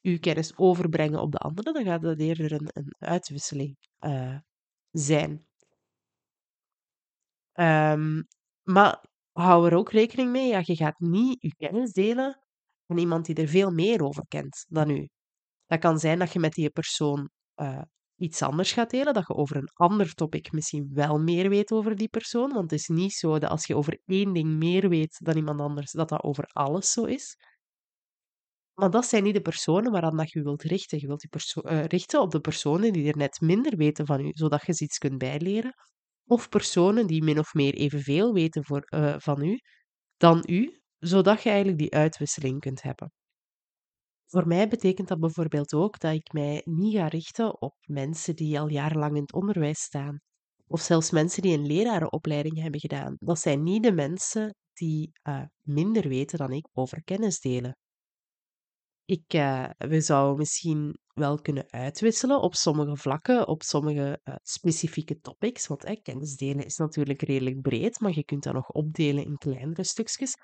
je 0.00 0.18
kennis 0.18 0.56
overbrengen 0.56 1.20
op 1.20 1.32
de 1.32 1.38
andere. 1.38 1.72
Dan 1.72 1.84
gaat 1.84 2.02
dat 2.02 2.20
eerder 2.20 2.52
een, 2.52 2.68
een 2.72 2.94
uitwisseling 2.98 3.76
uh, 4.00 4.38
zijn. 4.90 5.46
Um, 7.58 8.26
maar 8.62 9.04
hou 9.32 9.66
er 9.66 9.76
ook 9.76 9.90
rekening 9.90 10.30
mee, 10.30 10.48
ja, 10.48 10.60
je 10.62 10.76
gaat 10.76 10.98
niet 10.98 11.36
je 11.40 11.54
kennis 11.56 11.92
delen 11.92 12.40
van 12.86 12.98
iemand 12.98 13.26
die 13.26 13.34
er 13.34 13.48
veel 13.48 13.70
meer 13.70 14.02
over 14.02 14.26
kent 14.28 14.64
dan 14.68 14.90
u. 14.90 15.08
Dat 15.66 15.78
kan 15.80 15.98
zijn 15.98 16.18
dat 16.18 16.32
je 16.32 16.38
met 16.38 16.52
die 16.52 16.70
persoon 16.70 17.30
uh, 17.56 17.82
iets 18.16 18.42
anders 18.42 18.72
gaat 18.72 18.90
delen, 18.90 19.14
dat 19.14 19.26
je 19.26 19.34
over 19.34 19.56
een 19.56 19.70
ander 19.72 20.14
topic 20.14 20.52
misschien 20.52 20.90
wel 20.92 21.18
meer 21.18 21.48
weet 21.48 21.72
over 21.72 21.96
die 21.96 22.08
persoon. 22.08 22.52
Want 22.52 22.70
het 22.70 22.80
is 22.80 22.86
niet 22.86 23.12
zo 23.12 23.38
dat 23.38 23.50
als 23.50 23.66
je 23.66 23.76
over 23.76 24.00
één 24.04 24.32
ding 24.32 24.48
meer 24.48 24.88
weet 24.88 25.18
dan 25.18 25.36
iemand 25.36 25.60
anders, 25.60 25.92
dat 25.92 26.08
dat 26.08 26.22
over 26.22 26.44
alles 26.44 26.90
zo 26.90 27.04
is. 27.04 27.36
Maar 28.74 28.90
dat 28.90 29.06
zijn 29.06 29.22
niet 29.22 29.34
de 29.34 29.40
personen 29.40 29.92
waaraan 29.92 30.16
dat 30.16 30.30
je 30.30 30.42
wilt 30.42 30.62
richten. 30.62 30.98
Je 31.00 31.06
wilt 31.06 31.22
je 31.22 31.62
uh, 31.62 31.84
richten 31.84 32.20
op 32.20 32.30
de 32.30 32.40
personen 32.40 32.92
die 32.92 33.08
er 33.08 33.16
net 33.16 33.40
minder 33.40 33.76
weten 33.76 34.06
van 34.06 34.20
u, 34.20 34.30
zodat 34.32 34.66
je 34.66 34.74
ze 34.74 34.84
iets 34.84 34.98
kunt 34.98 35.18
bijleren. 35.18 35.74
Of 36.24 36.48
personen 36.48 37.06
die 37.06 37.22
min 37.22 37.38
of 37.38 37.54
meer 37.54 37.74
evenveel 37.74 38.32
weten 38.32 38.64
voor, 38.64 38.82
uh, 38.94 39.14
van 39.18 39.42
u 39.42 39.58
dan 40.16 40.44
u, 40.48 40.80
zodat 40.98 41.42
je 41.42 41.48
eigenlijk 41.48 41.78
die 41.78 41.94
uitwisseling 41.94 42.60
kunt 42.60 42.82
hebben. 42.82 43.12
Voor 44.26 44.46
mij 44.46 44.68
betekent 44.68 45.08
dat 45.08 45.20
bijvoorbeeld 45.20 45.74
ook 45.74 45.98
dat 45.98 46.14
ik 46.14 46.32
mij 46.32 46.62
niet 46.64 46.94
ga 46.94 47.08
richten 47.08 47.60
op 47.60 47.74
mensen 47.80 48.36
die 48.36 48.60
al 48.60 48.68
jarenlang 48.68 49.14
in 49.14 49.22
het 49.22 49.32
onderwijs 49.32 49.80
staan. 49.80 50.18
Of 50.66 50.80
zelfs 50.80 51.10
mensen 51.10 51.42
die 51.42 51.58
een 51.58 51.66
lerarenopleiding 51.66 52.60
hebben 52.60 52.80
gedaan. 52.80 53.16
Dat 53.18 53.38
zijn 53.38 53.62
niet 53.62 53.82
de 53.82 53.92
mensen 53.92 54.54
die 54.72 55.10
uh, 55.28 55.42
minder 55.62 56.08
weten 56.08 56.38
dan 56.38 56.52
ik 56.52 56.68
over 56.72 57.04
kennis 57.04 57.40
delen. 57.40 57.76
Ik, 59.04 59.34
uh, 59.34 59.70
we 59.78 60.00
zouden 60.00 60.38
misschien 60.38 60.98
wel 61.14 61.40
kunnen 61.40 61.72
uitwisselen 61.72 62.40
op 62.40 62.54
sommige 62.54 62.96
vlakken, 62.96 63.48
op 63.48 63.62
sommige 63.62 64.20
uh, 64.24 64.34
specifieke 64.42 65.18
topics. 65.20 65.66
Want 65.66 66.00
kennis 66.02 66.36
delen 66.36 66.64
is 66.64 66.76
natuurlijk 66.76 67.22
redelijk 67.22 67.60
breed, 67.60 68.00
maar 68.00 68.14
je 68.14 68.24
kunt 68.24 68.42
dat 68.42 68.54
nog 68.54 68.70
opdelen 68.70 69.24
in 69.24 69.36
kleinere 69.36 69.84
stukjes 69.84 70.34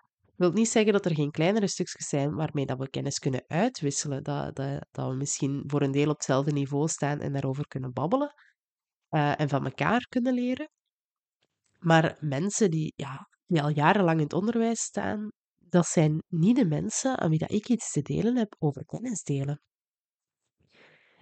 wil 0.43 0.53
niet 0.53 0.69
zeggen 0.69 0.93
dat 0.93 1.05
er 1.05 1.15
geen 1.15 1.31
kleinere 1.31 1.67
stukjes 1.67 2.09
zijn 2.09 2.35
waarmee 2.35 2.67
dat 2.67 2.79
we 2.79 2.91
kennis 2.91 3.19
kunnen 3.19 3.45
uitwisselen. 3.47 4.23
Dat, 4.23 4.57
dat, 4.57 4.87
dat 4.91 5.09
we 5.09 5.15
misschien 5.15 5.65
voor 5.67 5.83
een 5.83 5.91
deel 5.91 6.09
op 6.09 6.17
hetzelfde 6.17 6.53
niveau 6.53 6.89
staan 6.89 7.21
en 7.21 7.33
daarover 7.33 7.67
kunnen 7.67 7.93
babbelen. 7.93 8.35
Uh, 9.11 9.41
en 9.41 9.49
van 9.49 9.65
elkaar 9.65 10.07
kunnen 10.09 10.35
leren. 10.35 10.71
Maar 11.79 12.17
mensen 12.21 12.71
die, 12.71 12.93
ja, 12.97 13.29
die 13.47 13.63
al 13.63 13.69
jarenlang 13.69 14.17
in 14.17 14.25
het 14.25 14.33
onderwijs 14.33 14.81
staan, 14.81 15.31
dat 15.59 15.87
zijn 15.87 16.23
niet 16.29 16.57
de 16.57 16.67
mensen 16.67 17.19
aan 17.19 17.31
wie 17.31 17.39
dat 17.39 17.53
ik 17.53 17.69
iets 17.69 17.93
te 17.93 18.03
delen 18.03 18.37
heb 18.37 18.55
over 18.59 18.85
kennis 18.85 19.23
delen. 19.23 19.61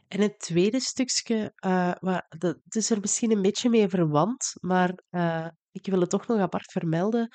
En 0.09 0.21
het 0.21 0.39
tweede 0.39 0.81
stukje, 0.81 1.53
waar, 2.01 2.27
dat, 2.39 2.59
is 2.69 2.91
er 2.91 3.01
misschien 3.01 3.31
een 3.31 3.43
beetje 3.43 3.69
mee 3.69 3.89
verwant, 3.89 4.53
maar 4.61 5.03
uh, 5.11 5.49
ik 5.71 5.87
wil 5.87 6.01
het 6.01 6.11
toch 6.11 6.27
nog 6.27 6.39
apart 6.39 6.73
vermelden. 6.73 7.29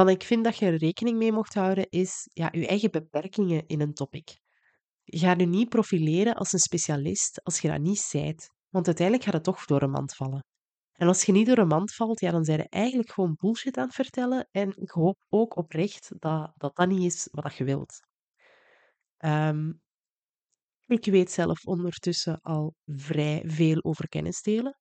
Wat 0.00 0.08
ik 0.08 0.22
vind 0.22 0.44
dat 0.44 0.56
je 0.56 0.66
er 0.66 0.76
rekening 0.76 1.18
mee 1.18 1.32
mocht 1.32 1.54
houden, 1.54 1.88
is 1.88 2.28
ja, 2.32 2.48
je 2.52 2.66
eigen 2.66 2.90
beperkingen 2.90 3.66
in 3.66 3.80
een 3.80 3.92
topic. 3.92 4.38
Gaat 5.04 5.40
je 5.40 5.46
niet 5.46 5.68
profileren 5.68 6.34
als 6.34 6.52
een 6.52 6.58
specialist 6.58 7.44
als 7.44 7.60
je 7.60 7.68
dat 7.68 7.80
niet 7.80 7.98
zijt. 7.98 8.50
Want 8.68 8.86
uiteindelijk 8.86 9.26
gaat 9.26 9.34
het 9.34 9.44
toch 9.44 9.64
door 9.64 9.82
een 9.82 9.90
mand 9.90 10.14
vallen. 10.14 10.44
En 10.92 11.06
als 11.06 11.24
je 11.24 11.32
niet 11.32 11.46
door 11.46 11.58
een 11.58 11.66
mand 11.66 11.94
valt, 11.94 12.20
ja, 12.20 12.30
dan 12.30 12.44
zijn 12.44 12.58
je 12.58 12.68
eigenlijk 12.68 13.10
gewoon 13.10 13.36
bullshit 13.36 13.76
aan 13.76 13.86
het 13.86 13.94
vertellen. 13.94 14.48
En 14.50 14.72
ik 14.76 14.90
hoop 14.90 15.24
ook 15.28 15.56
oprecht 15.56 16.12
dat 16.18 16.52
dat, 16.56 16.76
dat 16.76 16.88
niet 16.88 17.12
is 17.12 17.28
wat 17.30 17.54
je 17.54 17.64
wilt. 17.64 18.00
Um, 19.18 19.80
ik 20.86 21.04
weet 21.04 21.30
zelf 21.30 21.64
ondertussen 21.64 22.40
al 22.40 22.74
vrij 22.86 23.42
veel 23.46 23.84
over 23.84 24.08
kennis 24.08 24.42
delen. 24.42 24.78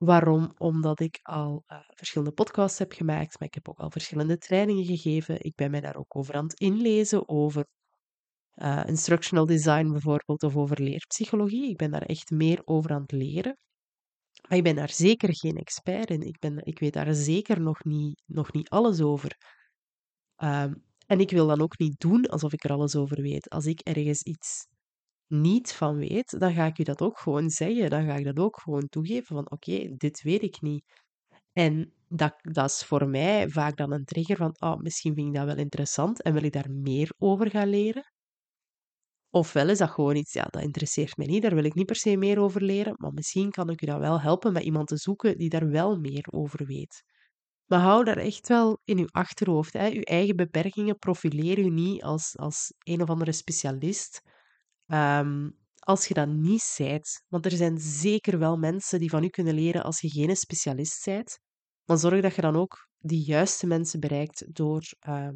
Waarom? 0.00 0.52
Omdat 0.58 1.00
ik 1.00 1.18
al 1.22 1.64
uh, 1.68 1.78
verschillende 1.94 2.34
podcasts 2.34 2.78
heb 2.78 2.92
gemaakt, 2.92 3.38
maar 3.38 3.48
ik 3.48 3.54
heb 3.54 3.68
ook 3.68 3.78
al 3.78 3.90
verschillende 3.90 4.38
trainingen 4.38 4.84
gegeven. 4.84 5.44
Ik 5.44 5.54
ben 5.54 5.70
mij 5.70 5.80
daar 5.80 5.96
ook 5.96 6.16
over 6.16 6.34
aan 6.34 6.44
het 6.44 6.60
inlezen, 6.60 7.28
over 7.28 7.66
uh, 8.54 8.82
instructional 8.86 9.46
design 9.46 9.90
bijvoorbeeld, 9.90 10.42
of 10.42 10.56
over 10.56 10.82
leerpsychologie. 10.82 11.70
Ik 11.70 11.76
ben 11.76 11.90
daar 11.90 12.02
echt 12.02 12.30
meer 12.30 12.62
over 12.64 12.90
aan 12.90 13.00
het 13.02 13.12
leren. 13.12 13.56
Maar 14.48 14.58
ik 14.58 14.64
ben 14.64 14.76
daar 14.76 14.90
zeker 14.90 15.36
geen 15.36 15.56
expert 15.56 16.10
in. 16.10 16.22
Ik, 16.22 16.38
ben, 16.38 16.64
ik 16.64 16.78
weet 16.78 16.92
daar 16.92 17.14
zeker 17.14 17.60
nog 17.60 17.84
niet, 17.84 18.22
nog 18.26 18.52
niet 18.52 18.68
alles 18.68 19.00
over. 19.00 19.36
Um, 20.36 20.84
en 21.06 21.20
ik 21.20 21.30
wil 21.30 21.46
dan 21.46 21.60
ook 21.60 21.78
niet 21.78 22.00
doen 22.00 22.26
alsof 22.26 22.52
ik 22.52 22.64
er 22.64 22.72
alles 22.72 22.96
over 22.96 23.22
weet. 23.22 23.48
Als 23.48 23.66
ik 23.66 23.80
ergens 23.80 24.22
iets 24.22 24.66
niet 25.30 25.72
van 25.72 25.96
weet, 25.96 26.40
dan 26.40 26.52
ga 26.52 26.66
ik 26.66 26.78
u 26.78 26.82
dat 26.82 27.00
ook 27.00 27.18
gewoon 27.18 27.50
zeggen. 27.50 27.90
Dan 27.90 28.04
ga 28.04 28.14
ik 28.14 28.24
dat 28.24 28.38
ook 28.38 28.60
gewoon 28.60 28.88
toegeven 28.88 29.36
van 29.36 29.50
oké, 29.50 29.96
dit 29.96 30.22
weet 30.22 30.42
ik 30.42 30.60
niet. 30.60 30.84
En 31.52 31.92
dat, 32.08 32.34
dat 32.42 32.70
is 32.70 32.84
voor 32.84 33.08
mij 33.08 33.48
vaak 33.48 33.76
dan 33.76 33.92
een 33.92 34.04
trigger 34.04 34.36
van 34.36 34.56
oh, 34.58 34.76
misschien 34.76 35.14
vind 35.14 35.26
ik 35.28 35.34
dat 35.34 35.44
wel 35.44 35.56
interessant 35.56 36.22
en 36.22 36.32
wil 36.32 36.42
ik 36.42 36.52
daar 36.52 36.70
meer 36.70 37.12
over 37.18 37.50
gaan 37.50 37.68
leren. 37.68 38.12
Ofwel 39.30 39.68
is 39.68 39.78
dat 39.78 39.90
gewoon 39.90 40.16
iets, 40.16 40.32
ja, 40.32 40.44
dat 40.44 40.62
interesseert 40.62 41.16
mij 41.16 41.26
niet, 41.26 41.42
daar 41.42 41.54
wil 41.54 41.64
ik 41.64 41.74
niet 41.74 41.86
per 41.86 41.96
se 41.96 42.16
meer 42.16 42.38
over 42.38 42.62
leren, 42.62 42.94
maar 42.96 43.12
misschien 43.12 43.50
kan 43.50 43.70
ik 43.70 43.82
u 43.82 43.86
dan 43.86 44.00
wel 44.00 44.20
helpen 44.20 44.52
met 44.52 44.62
iemand 44.62 44.88
te 44.88 44.96
zoeken 44.96 45.38
die 45.38 45.48
daar 45.48 45.68
wel 45.68 45.96
meer 45.98 46.26
over 46.30 46.66
weet. 46.66 47.02
Maar 47.66 47.80
hou 47.80 48.04
daar 48.04 48.16
echt 48.16 48.48
wel 48.48 48.80
in 48.84 48.98
uw 48.98 49.08
achterhoofd. 49.10 49.72
Hè. 49.72 49.90
Uw 49.90 50.00
eigen 50.00 50.36
beperkingen 50.36 50.98
profileer 50.98 51.58
u 51.58 51.68
niet 51.68 52.02
als, 52.02 52.36
als 52.36 52.72
een 52.78 53.02
of 53.02 53.08
andere 53.08 53.32
specialist 53.32 54.22
Um, 54.92 55.58
als 55.78 56.06
je 56.06 56.14
dat 56.14 56.28
niet 56.28 56.62
zijt, 56.62 57.24
want 57.28 57.44
er 57.44 57.52
zijn 57.52 57.78
zeker 57.78 58.38
wel 58.38 58.56
mensen 58.56 58.98
die 58.98 59.10
van 59.10 59.24
u 59.24 59.28
kunnen 59.28 59.54
leren 59.54 59.82
als 59.82 60.00
je 60.00 60.10
geen 60.10 60.36
specialist 60.36 61.04
bent, 61.04 61.38
maar 61.84 61.98
zorg 61.98 62.20
dat 62.20 62.34
je 62.34 62.40
dan 62.40 62.56
ook 62.56 62.88
die 62.98 63.24
juiste 63.24 63.66
mensen 63.66 64.00
bereikt 64.00 64.54
door, 64.54 64.82
uh, 65.08 65.28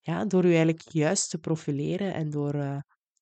ja, 0.00 0.24
door 0.24 0.42
je 0.42 0.48
eigenlijk 0.48 0.92
juist 0.92 1.30
te 1.30 1.38
profileren 1.38 2.14
en 2.14 2.30
door, 2.30 2.54
uh, 2.54 2.78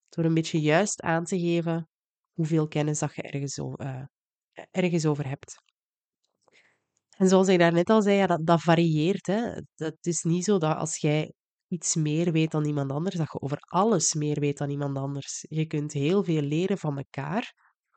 door 0.09 0.25
een 0.25 0.35
beetje 0.35 0.61
juist 0.61 1.01
aan 1.01 1.25
te 1.25 1.39
geven 1.39 1.89
hoeveel 2.33 2.69
kennis 2.69 2.99
dat 2.99 3.15
je 3.15 3.23
ergens, 3.23 3.59
uh, 3.59 4.03
ergens 4.71 5.07
over 5.07 5.29
hebt. 5.29 5.55
En 7.17 7.29
zoals 7.29 7.49
ik 7.49 7.59
daarnet 7.59 7.91
al 7.91 8.03
zei, 8.03 8.17
ja, 8.17 8.27
dat, 8.27 8.47
dat 8.47 8.63
varieert. 8.63 9.27
Hè. 9.27 9.41
Het 9.75 10.07
is 10.07 10.23
niet 10.23 10.45
zo 10.45 10.59
dat 10.59 10.77
als 10.77 10.97
jij 10.97 11.33
iets 11.73 11.95
meer 11.95 12.33
weet 12.33 12.51
dan 12.51 12.65
iemand 12.65 12.91
anders, 12.93 13.17
dat 13.17 13.33
je 13.33 13.41
over 13.41 13.59
alles 13.61 14.15
meer 14.15 14.41
weet 14.41 14.59
dan 14.59 14.71
iemand 14.71 14.97
anders. 14.97 15.45
Je 15.49 15.67
kunt 15.67 15.93
heel 15.93 16.25
veel 16.25 16.43
leren 16.43 16.79
van 16.79 16.97
elkaar, 16.97 17.55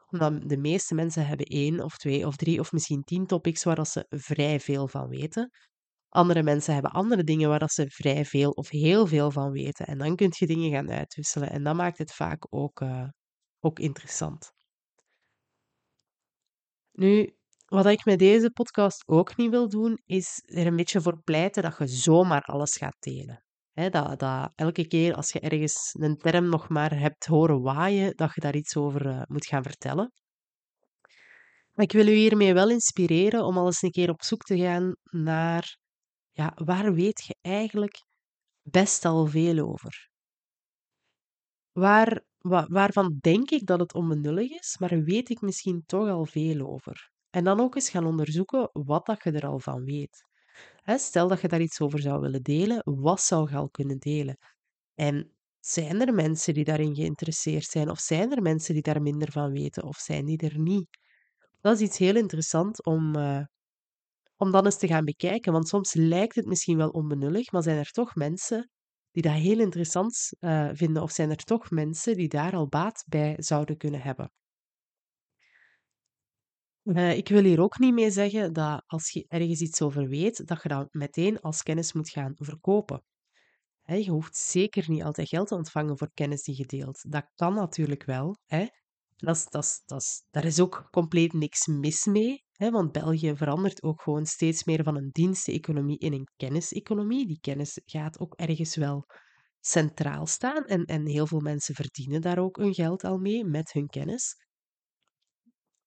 Omdat 0.10 0.50
de 0.50 0.58
meeste 0.58 0.96
mensen 0.96 1.27
hebben 1.27 1.46
één 1.46 1.79
of 1.79 1.98
twee 1.98 2.27
of 2.27 2.36
drie 2.36 2.60
of 2.60 2.72
misschien 2.72 3.03
tien 3.03 3.25
topics 3.25 3.63
waar 3.63 3.86
ze 3.86 4.05
vrij 4.10 4.60
veel 4.60 4.88
van 4.88 5.08
weten. 5.08 5.50
Andere 6.10 6.44
mensen 6.44 6.74
hebben 6.74 6.91
andere 6.91 7.24
dingen 7.24 7.50
waar 7.50 7.70
ze 7.70 7.86
vrij 7.89 8.25
veel 8.25 8.51
of 8.51 8.70
heel 8.70 9.08
veel 9.08 9.32
van 9.32 9.51
weten. 9.51 9.86
En 9.86 9.98
dan 9.98 10.15
kun 10.15 10.29
je 10.38 10.48
dingen 10.48 10.72
gaan 10.72 10.91
uitwisselen. 10.91 11.50
En 11.50 11.63
dat 11.63 11.75
maakt 11.75 11.98
het 11.98 12.13
vaak 12.13 12.48
ook, 12.50 12.82
uh, 12.82 13.08
ook 13.60 13.79
interessant. 13.79 14.51
Nu, 16.91 17.36
wat 17.65 17.86
ik 17.86 18.05
met 18.05 18.20
deze 18.20 18.51
podcast 18.51 19.03
ook 19.08 19.36
niet 19.38 19.50
wil 19.50 19.70
doen, 19.70 20.01
is 20.05 20.41
er 20.46 20.67
een 20.67 20.75
beetje 20.75 21.01
voor 21.01 21.22
pleiten 21.24 21.63
dat 21.63 21.77
je 21.77 21.88
zomaar 21.88 22.41
alles 22.41 22.75
gaat 22.77 22.98
delen. 23.00 23.44
Dat, 23.75 24.51
elke 24.55 24.88
keer 24.88 25.15
als 25.15 25.32
je 25.32 25.39
ergens 25.39 25.96
een 26.00 26.17
term 26.17 26.50
nog 26.50 26.70
maar 26.70 27.00
hebt 27.00 27.25
horen 27.25 27.62
waaien, 27.62 28.15
dat 28.15 28.34
je 28.34 28.41
daar 28.41 28.55
iets 28.55 28.75
over 28.75 29.05
uh, 29.05 29.22
moet 29.27 29.46
gaan 29.46 29.63
vertellen. 29.63 30.12
Maar 31.72 31.86
ik 31.86 31.91
wil 31.91 32.08
u 32.08 32.13
hiermee 32.13 32.53
wel 32.53 32.70
inspireren 32.70 33.44
om 33.44 33.58
al 33.58 33.65
eens 33.65 33.82
een 33.82 33.91
keer 33.91 34.10
op 34.10 34.24
zoek 34.24 34.41
te 34.41 34.58
gaan 34.58 34.96
naar 35.03 35.77
ja, 36.32 36.51
waar 36.55 36.94
weet 36.94 37.25
je 37.25 37.36
eigenlijk 37.41 38.03
best 38.62 39.05
al 39.05 39.25
veel 39.25 39.67
over? 39.67 40.10
Waar, 41.72 42.24
wa, 42.38 42.65
waarvan 42.67 43.17
denk 43.22 43.50
ik 43.50 43.65
dat 43.65 43.79
het 43.79 43.94
onbenullig 43.94 44.50
is, 44.51 44.77
maar 44.79 45.03
weet 45.03 45.29
ik 45.29 45.41
misschien 45.41 45.84
toch 45.86 46.10
al 46.10 46.25
veel 46.25 46.67
over? 46.67 47.10
En 47.29 47.44
dan 47.44 47.60
ook 47.60 47.75
eens 47.75 47.89
gaan 47.89 48.05
onderzoeken 48.05 48.70
wat 48.72 49.05
dat 49.05 49.24
je 49.24 49.32
er 49.32 49.46
al 49.46 49.60
van 49.60 49.84
weet. 49.84 50.24
Stel 50.85 51.27
dat 51.27 51.41
je 51.41 51.47
daar 51.47 51.61
iets 51.61 51.81
over 51.81 51.99
zou 51.99 52.21
willen 52.21 52.43
delen, 52.43 52.81
wat 52.83 53.21
zou 53.21 53.49
je 53.49 53.55
al 53.55 53.69
kunnen 53.69 53.97
delen? 53.97 54.37
En 54.95 55.35
zijn 55.59 56.01
er 56.01 56.13
mensen 56.13 56.53
die 56.53 56.63
daarin 56.63 56.95
geïnteresseerd 56.95 57.65
zijn, 57.65 57.89
of 57.89 57.99
zijn 57.99 58.31
er 58.31 58.41
mensen 58.41 58.73
die 58.73 58.83
daar 58.83 59.01
minder 59.01 59.31
van 59.31 59.51
weten, 59.51 59.83
of 59.83 59.97
zijn 59.97 60.25
die 60.25 60.37
er 60.37 60.59
niet? 60.59 60.87
Dat 61.61 61.75
is 61.75 61.87
iets 61.87 61.97
heel 61.97 62.15
interessants 62.15 62.81
om, 62.81 63.15
uh, 63.15 63.43
om 64.37 64.51
dan 64.51 64.65
eens 64.65 64.77
te 64.77 64.87
gaan 64.87 65.05
bekijken. 65.05 65.51
Want 65.51 65.67
soms 65.67 65.93
lijkt 65.93 66.35
het 66.35 66.45
misschien 66.45 66.77
wel 66.77 66.89
onbenullig, 66.89 67.51
maar 67.51 67.63
zijn 67.63 67.77
er 67.77 67.91
toch 67.91 68.15
mensen 68.15 68.69
die 69.11 69.23
dat 69.23 69.33
heel 69.33 69.59
interessant 69.59 70.29
uh, 70.39 70.69
vinden, 70.73 71.03
of 71.03 71.11
zijn 71.11 71.29
er 71.29 71.43
toch 71.43 71.69
mensen 71.69 72.15
die 72.15 72.27
daar 72.27 72.55
al 72.55 72.67
baat 72.67 73.03
bij 73.07 73.35
zouden 73.37 73.77
kunnen 73.77 74.01
hebben? 74.01 74.31
Uh, 76.85 77.17
ik 77.17 77.27
wil 77.27 77.43
hier 77.43 77.61
ook 77.61 77.79
niet 77.79 77.93
mee 77.93 78.11
zeggen 78.11 78.53
dat 78.53 78.83
als 78.85 79.11
je 79.11 79.25
ergens 79.27 79.61
iets 79.61 79.81
over 79.81 80.07
weet, 80.07 80.47
dat 80.47 80.63
je 80.63 80.69
dat 80.69 80.93
meteen 80.93 81.39
als 81.39 81.63
kennis 81.63 81.93
moet 81.93 82.09
gaan 82.09 82.33
verkopen. 82.35 83.03
Je 83.85 84.09
hoeft 84.09 84.35
zeker 84.35 84.89
niet 84.89 85.03
altijd 85.03 85.29
geld 85.29 85.47
te 85.47 85.55
ontvangen 85.55 85.97
voor 85.97 86.11
kennis 86.13 86.43
die 86.43 86.57
je 86.57 86.65
deelt. 86.65 87.11
Dat 87.11 87.31
kan 87.35 87.53
natuurlijk 87.53 88.03
wel. 88.03 88.37
Dat 89.15 89.49
daar 90.31 90.45
is 90.45 90.59
ook 90.59 90.87
compleet 90.91 91.33
niks 91.33 91.67
mis 91.67 92.05
mee, 92.05 92.43
want 92.57 92.91
België 92.91 93.35
verandert 93.35 93.83
ook 93.83 94.01
gewoon 94.01 94.25
steeds 94.25 94.63
meer 94.63 94.83
van 94.83 94.95
een 94.95 95.09
diensteconomie 95.11 95.99
in 95.99 96.13
een 96.13 96.27
kenniseconomie. 96.35 97.27
Die 97.27 97.39
kennis 97.39 97.81
gaat 97.85 98.19
ook 98.19 98.33
ergens 98.33 98.75
wel 98.75 99.05
centraal 99.59 100.25
staan 100.25 100.65
en, 100.65 100.85
en 100.85 101.05
heel 101.05 101.27
veel 101.27 101.39
mensen 101.39 101.75
verdienen 101.75 102.21
daar 102.21 102.39
ook 102.39 102.57
hun 102.57 102.73
geld 102.73 103.03
al 103.03 103.17
mee 103.17 103.45
met 103.45 103.71
hun 103.71 103.87
kennis. 103.87 104.44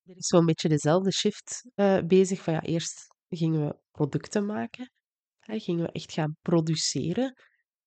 Er 0.08 0.16
is 0.16 0.26
zo'n 0.26 0.46
beetje 0.46 0.68
dezelfde 0.68 1.12
shift 1.12 1.70
uh, 1.74 1.98
bezig 2.06 2.42
van 2.42 2.54
ja, 2.54 2.62
eerst 2.62 3.06
gingen 3.28 3.66
we 3.66 3.76
producten 3.90 4.46
maken, 4.46 4.92
hè, 5.38 5.58
gingen 5.58 5.84
we 5.84 5.92
echt 5.92 6.12
gaan 6.12 6.36
produceren 6.42 7.34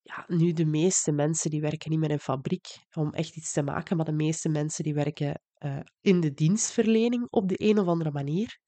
ja, 0.01 0.25
nu 0.27 0.51
de 0.51 0.65
meeste 0.65 1.11
mensen 1.11 1.49
die 1.49 1.61
werken 1.61 1.89
niet 1.89 1.99
meer 1.99 2.09
in 2.09 2.15
een 2.15 2.21
fabriek 2.21 2.67
om 2.95 3.13
echt 3.13 3.35
iets 3.35 3.51
te 3.51 3.61
maken, 3.63 3.97
maar 3.97 4.05
de 4.05 4.11
meeste 4.11 4.49
mensen 4.49 4.83
die 4.83 4.93
werken 4.93 5.41
uh, 5.59 5.79
in 6.01 6.19
de 6.19 6.33
dienstverlening 6.33 7.27
op 7.29 7.49
de 7.49 7.55
een 7.57 7.79
of 7.79 7.87
andere 7.87 8.11
manier. 8.11 8.59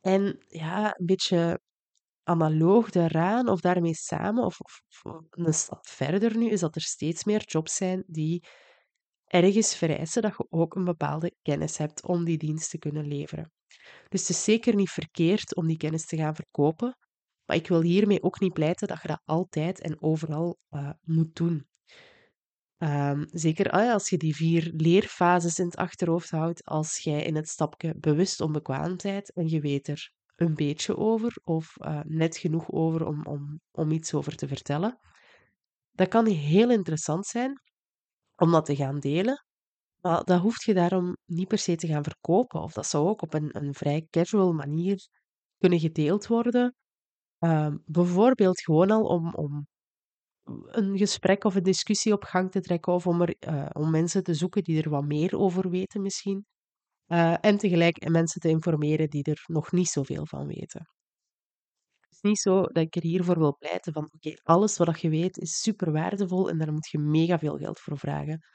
En 0.00 0.44
ja, 0.48 0.86
een 0.98 1.06
beetje 1.06 1.60
analoog 2.22 2.90
daaraan 2.90 3.48
of 3.48 3.60
daarmee 3.60 3.94
samen, 3.94 4.44
of, 4.44 4.60
of, 4.60 4.82
of, 5.02 5.22
een 5.30 5.54
stap 5.54 5.86
verder 5.86 6.36
nu, 6.36 6.48
is 6.48 6.60
dat 6.60 6.74
er 6.74 6.82
steeds 6.82 7.24
meer 7.24 7.42
jobs 7.44 7.74
zijn 7.74 8.04
die 8.06 8.44
ergens 9.32 9.76
vereisen 9.76 10.22
dat 10.22 10.34
je 10.36 10.46
ook 10.50 10.74
een 10.74 10.84
bepaalde 10.84 11.34
kennis 11.42 11.76
hebt 11.76 12.06
om 12.06 12.24
die 12.24 12.38
dienst 12.38 12.70
te 12.70 12.78
kunnen 12.78 13.06
leveren. 13.06 13.52
Dus 14.08 14.20
het 14.20 14.28
is 14.28 14.44
zeker 14.44 14.74
niet 14.74 14.90
verkeerd 14.90 15.56
om 15.56 15.66
die 15.66 15.76
kennis 15.76 16.06
te 16.06 16.16
gaan 16.16 16.34
verkopen, 16.34 16.96
maar 17.44 17.56
ik 17.56 17.68
wil 17.68 17.80
hiermee 17.80 18.22
ook 18.22 18.40
niet 18.40 18.52
pleiten 18.52 18.88
dat 18.88 19.02
je 19.02 19.08
dat 19.08 19.22
altijd 19.24 19.80
en 19.80 20.02
overal 20.02 20.58
uh, 20.70 20.90
moet 21.00 21.34
doen. 21.36 21.66
Um, 22.78 23.26
zeker 23.30 23.70
ah 23.70 23.92
als 23.92 24.08
je 24.08 24.16
die 24.16 24.36
vier 24.36 24.70
leerfases 24.74 25.58
in 25.58 25.64
het 25.64 25.76
achterhoofd 25.76 26.30
houdt, 26.30 26.64
als 26.64 26.98
jij 26.98 27.22
in 27.24 27.36
het 27.36 27.48
stapje 27.48 27.94
bewust 27.98 28.40
onbekwaam 28.40 28.96
bent 29.02 29.32
en 29.32 29.48
je 29.48 29.60
weet 29.60 29.88
er 29.88 30.12
een 30.36 30.54
beetje 30.54 30.96
over 30.96 31.38
of 31.44 31.74
uh, 31.78 32.00
net 32.04 32.36
genoeg 32.36 32.70
over 32.70 33.06
om, 33.06 33.26
om, 33.26 33.60
om 33.70 33.90
iets 33.90 34.14
over 34.14 34.36
te 34.36 34.48
vertellen. 34.48 34.98
Dat 35.92 36.08
kan 36.08 36.26
heel 36.26 36.70
interessant 36.70 37.26
zijn 37.26 37.60
om 38.36 38.50
dat 38.50 38.64
te 38.64 38.76
gaan 38.76 39.00
delen, 39.00 39.44
maar 40.00 40.24
dat 40.24 40.40
hoeft 40.40 40.62
je 40.62 40.74
daarom 40.74 41.16
niet 41.24 41.48
per 41.48 41.58
se 41.58 41.76
te 41.76 41.86
gaan 41.86 42.04
verkopen. 42.04 42.62
Of 42.62 42.72
dat 42.72 42.86
zou 42.86 43.08
ook 43.08 43.22
op 43.22 43.34
een, 43.34 43.56
een 43.56 43.74
vrij 43.74 44.06
casual 44.10 44.52
manier 44.52 45.08
kunnen 45.58 45.80
gedeeld 45.80 46.26
worden, 46.26 46.74
Ehm, 47.42 47.76
bijvoorbeeld 47.86 48.60
gewoon 48.60 48.90
al 48.90 49.04
om, 49.04 49.34
om 49.34 49.66
een 50.66 50.98
gesprek 50.98 51.44
of 51.44 51.54
een 51.54 51.62
discussie 51.62 52.12
op 52.12 52.24
gang 52.24 52.50
te 52.50 52.60
trekken 52.60 52.92
of 52.92 53.06
om, 53.06 53.22
er, 53.22 53.36
uh, 53.48 53.66
om 53.72 53.90
mensen 53.90 54.22
te 54.22 54.34
zoeken 54.34 54.64
die 54.64 54.82
er 54.82 54.90
wat 54.90 55.04
meer 55.04 55.38
over 55.38 55.70
weten 55.70 56.02
misschien. 56.02 56.46
Uh, 57.08 57.36
en 57.40 57.58
tegelijk 57.58 58.08
mensen 58.10 58.40
te 58.40 58.48
informeren 58.48 59.10
die 59.10 59.24
er 59.24 59.44
nog 59.46 59.72
niet 59.72 59.88
zoveel 59.88 60.26
van 60.26 60.46
weten. 60.46 60.88
Is 62.12 62.20
niet 62.20 62.38
zo 62.38 62.62
dat 62.62 62.76
ik 62.84 62.96
er 62.96 63.02
hiervoor 63.02 63.38
wil 63.38 63.56
pleiten 63.56 63.92
van 63.92 64.10
oké, 64.12 64.34
alles 64.42 64.76
wat 64.76 65.00
je 65.00 65.08
weet 65.08 65.38
is 65.38 65.60
super 65.60 65.92
waardevol 65.92 66.50
en 66.50 66.58
daar 66.58 66.72
moet 66.72 66.90
je 66.90 66.98
mega 66.98 67.38
veel 67.38 67.58
geld 67.58 67.80
voor 67.80 67.98
vragen. 67.98 68.46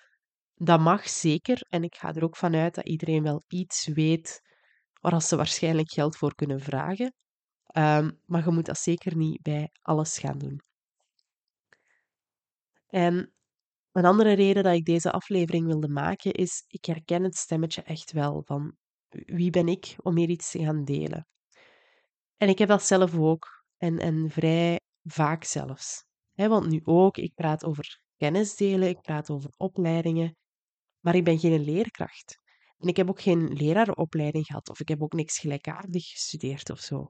Dat 0.55 0.79
mag 0.79 1.09
zeker 1.09 1.65
en 1.69 1.83
ik 1.83 1.95
ga 1.95 2.13
er 2.13 2.23
ook 2.23 2.37
vanuit 2.37 2.75
dat 2.75 2.87
iedereen 2.87 3.23
wel 3.23 3.43
iets 3.47 3.87
weet 3.87 4.41
waar 5.01 5.21
ze 5.21 5.35
waarschijnlijk 5.35 5.91
geld 5.91 6.17
voor 6.17 6.35
kunnen 6.35 6.59
vragen. 6.59 7.13
Um, 7.77 8.19
maar 8.25 8.43
je 8.45 8.51
moet 8.51 8.65
dat 8.65 8.77
zeker 8.77 9.15
niet 9.15 9.41
bij 9.41 9.69
alles 9.81 10.17
gaan 10.19 10.37
doen. 10.37 10.61
En 12.87 13.33
een 13.91 14.05
andere 14.05 14.33
reden 14.33 14.63
dat 14.63 14.73
ik 14.73 14.85
deze 14.85 15.11
aflevering 15.11 15.65
wilde 15.65 15.89
maken 15.89 16.31
is, 16.31 16.63
ik 16.67 16.85
herken 16.85 17.23
het 17.23 17.35
stemmetje 17.35 17.81
echt 17.81 18.11
wel 18.11 18.43
van 18.45 18.75
wie 19.09 19.49
ben 19.49 19.67
ik 19.67 19.95
om 19.97 20.17
hier 20.17 20.29
iets 20.29 20.51
te 20.51 20.59
gaan 20.59 20.83
delen. 20.83 21.27
En 22.37 22.49
ik 22.49 22.57
heb 22.57 22.67
dat 22.69 22.83
zelf 22.83 23.15
ook, 23.15 23.63
en, 23.77 23.99
en 23.99 24.29
vrij 24.29 24.79
vaak 25.03 25.43
zelfs. 25.43 26.05
want 26.33 26.67
nu 26.67 26.81
ook, 26.83 27.17
ik 27.17 27.33
praat 27.33 27.65
over 27.65 27.99
kennis 28.17 28.55
delen, 28.55 28.89
ik 28.89 29.01
praat 29.01 29.29
over 29.29 29.49
opleidingen, 29.57 30.35
maar 30.99 31.15
ik 31.15 31.23
ben 31.23 31.39
geen 31.39 31.63
leerkracht. 31.63 32.39
En 32.77 32.87
ik 32.87 32.97
heb 32.97 33.09
ook 33.09 33.21
geen 33.21 33.53
leraaropleiding 33.53 34.45
gehad, 34.45 34.69
of 34.69 34.79
ik 34.79 34.87
heb 34.87 35.01
ook 35.01 35.13
niks 35.13 35.39
gelijkaardig 35.39 36.09
gestudeerd 36.09 36.69
of 36.69 36.79
zo. 36.79 37.05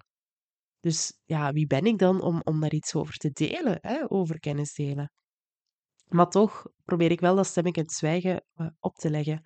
Dus 0.79 1.19
ja, 1.25 1.51
wie 1.51 1.67
ben 1.67 1.85
ik 1.85 1.97
dan 1.97 2.21
om, 2.21 2.41
om 2.43 2.59
daar 2.59 2.73
iets 2.73 2.95
over 2.95 3.13
te 3.13 3.29
delen, 3.31 3.77
hè, 3.81 4.11
over 4.11 4.39
kennis 4.39 4.73
delen? 4.73 5.11
Maar 6.07 6.29
toch 6.29 6.65
probeer 6.83 7.11
ik 7.11 7.19
wel 7.19 7.35
dat 7.35 7.47
stemmetje 7.47 7.81
het 7.81 7.91
zwijgen 7.91 8.45
uh, 8.55 8.67
op 8.79 8.95
te 8.95 9.09
leggen. 9.09 9.41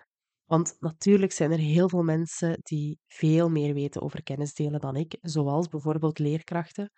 Want 0.51 0.75
natuurlijk 0.79 1.31
zijn 1.31 1.51
er 1.51 1.57
heel 1.57 1.89
veel 1.89 2.03
mensen 2.03 2.59
die 2.61 2.99
veel 3.07 3.49
meer 3.49 3.73
weten 3.73 4.01
over 4.01 4.23
kennis 4.23 4.53
delen 4.53 4.79
dan 4.79 4.95
ik, 4.95 5.17
zoals 5.21 5.67
bijvoorbeeld 5.67 6.19
leerkrachten. 6.19 6.91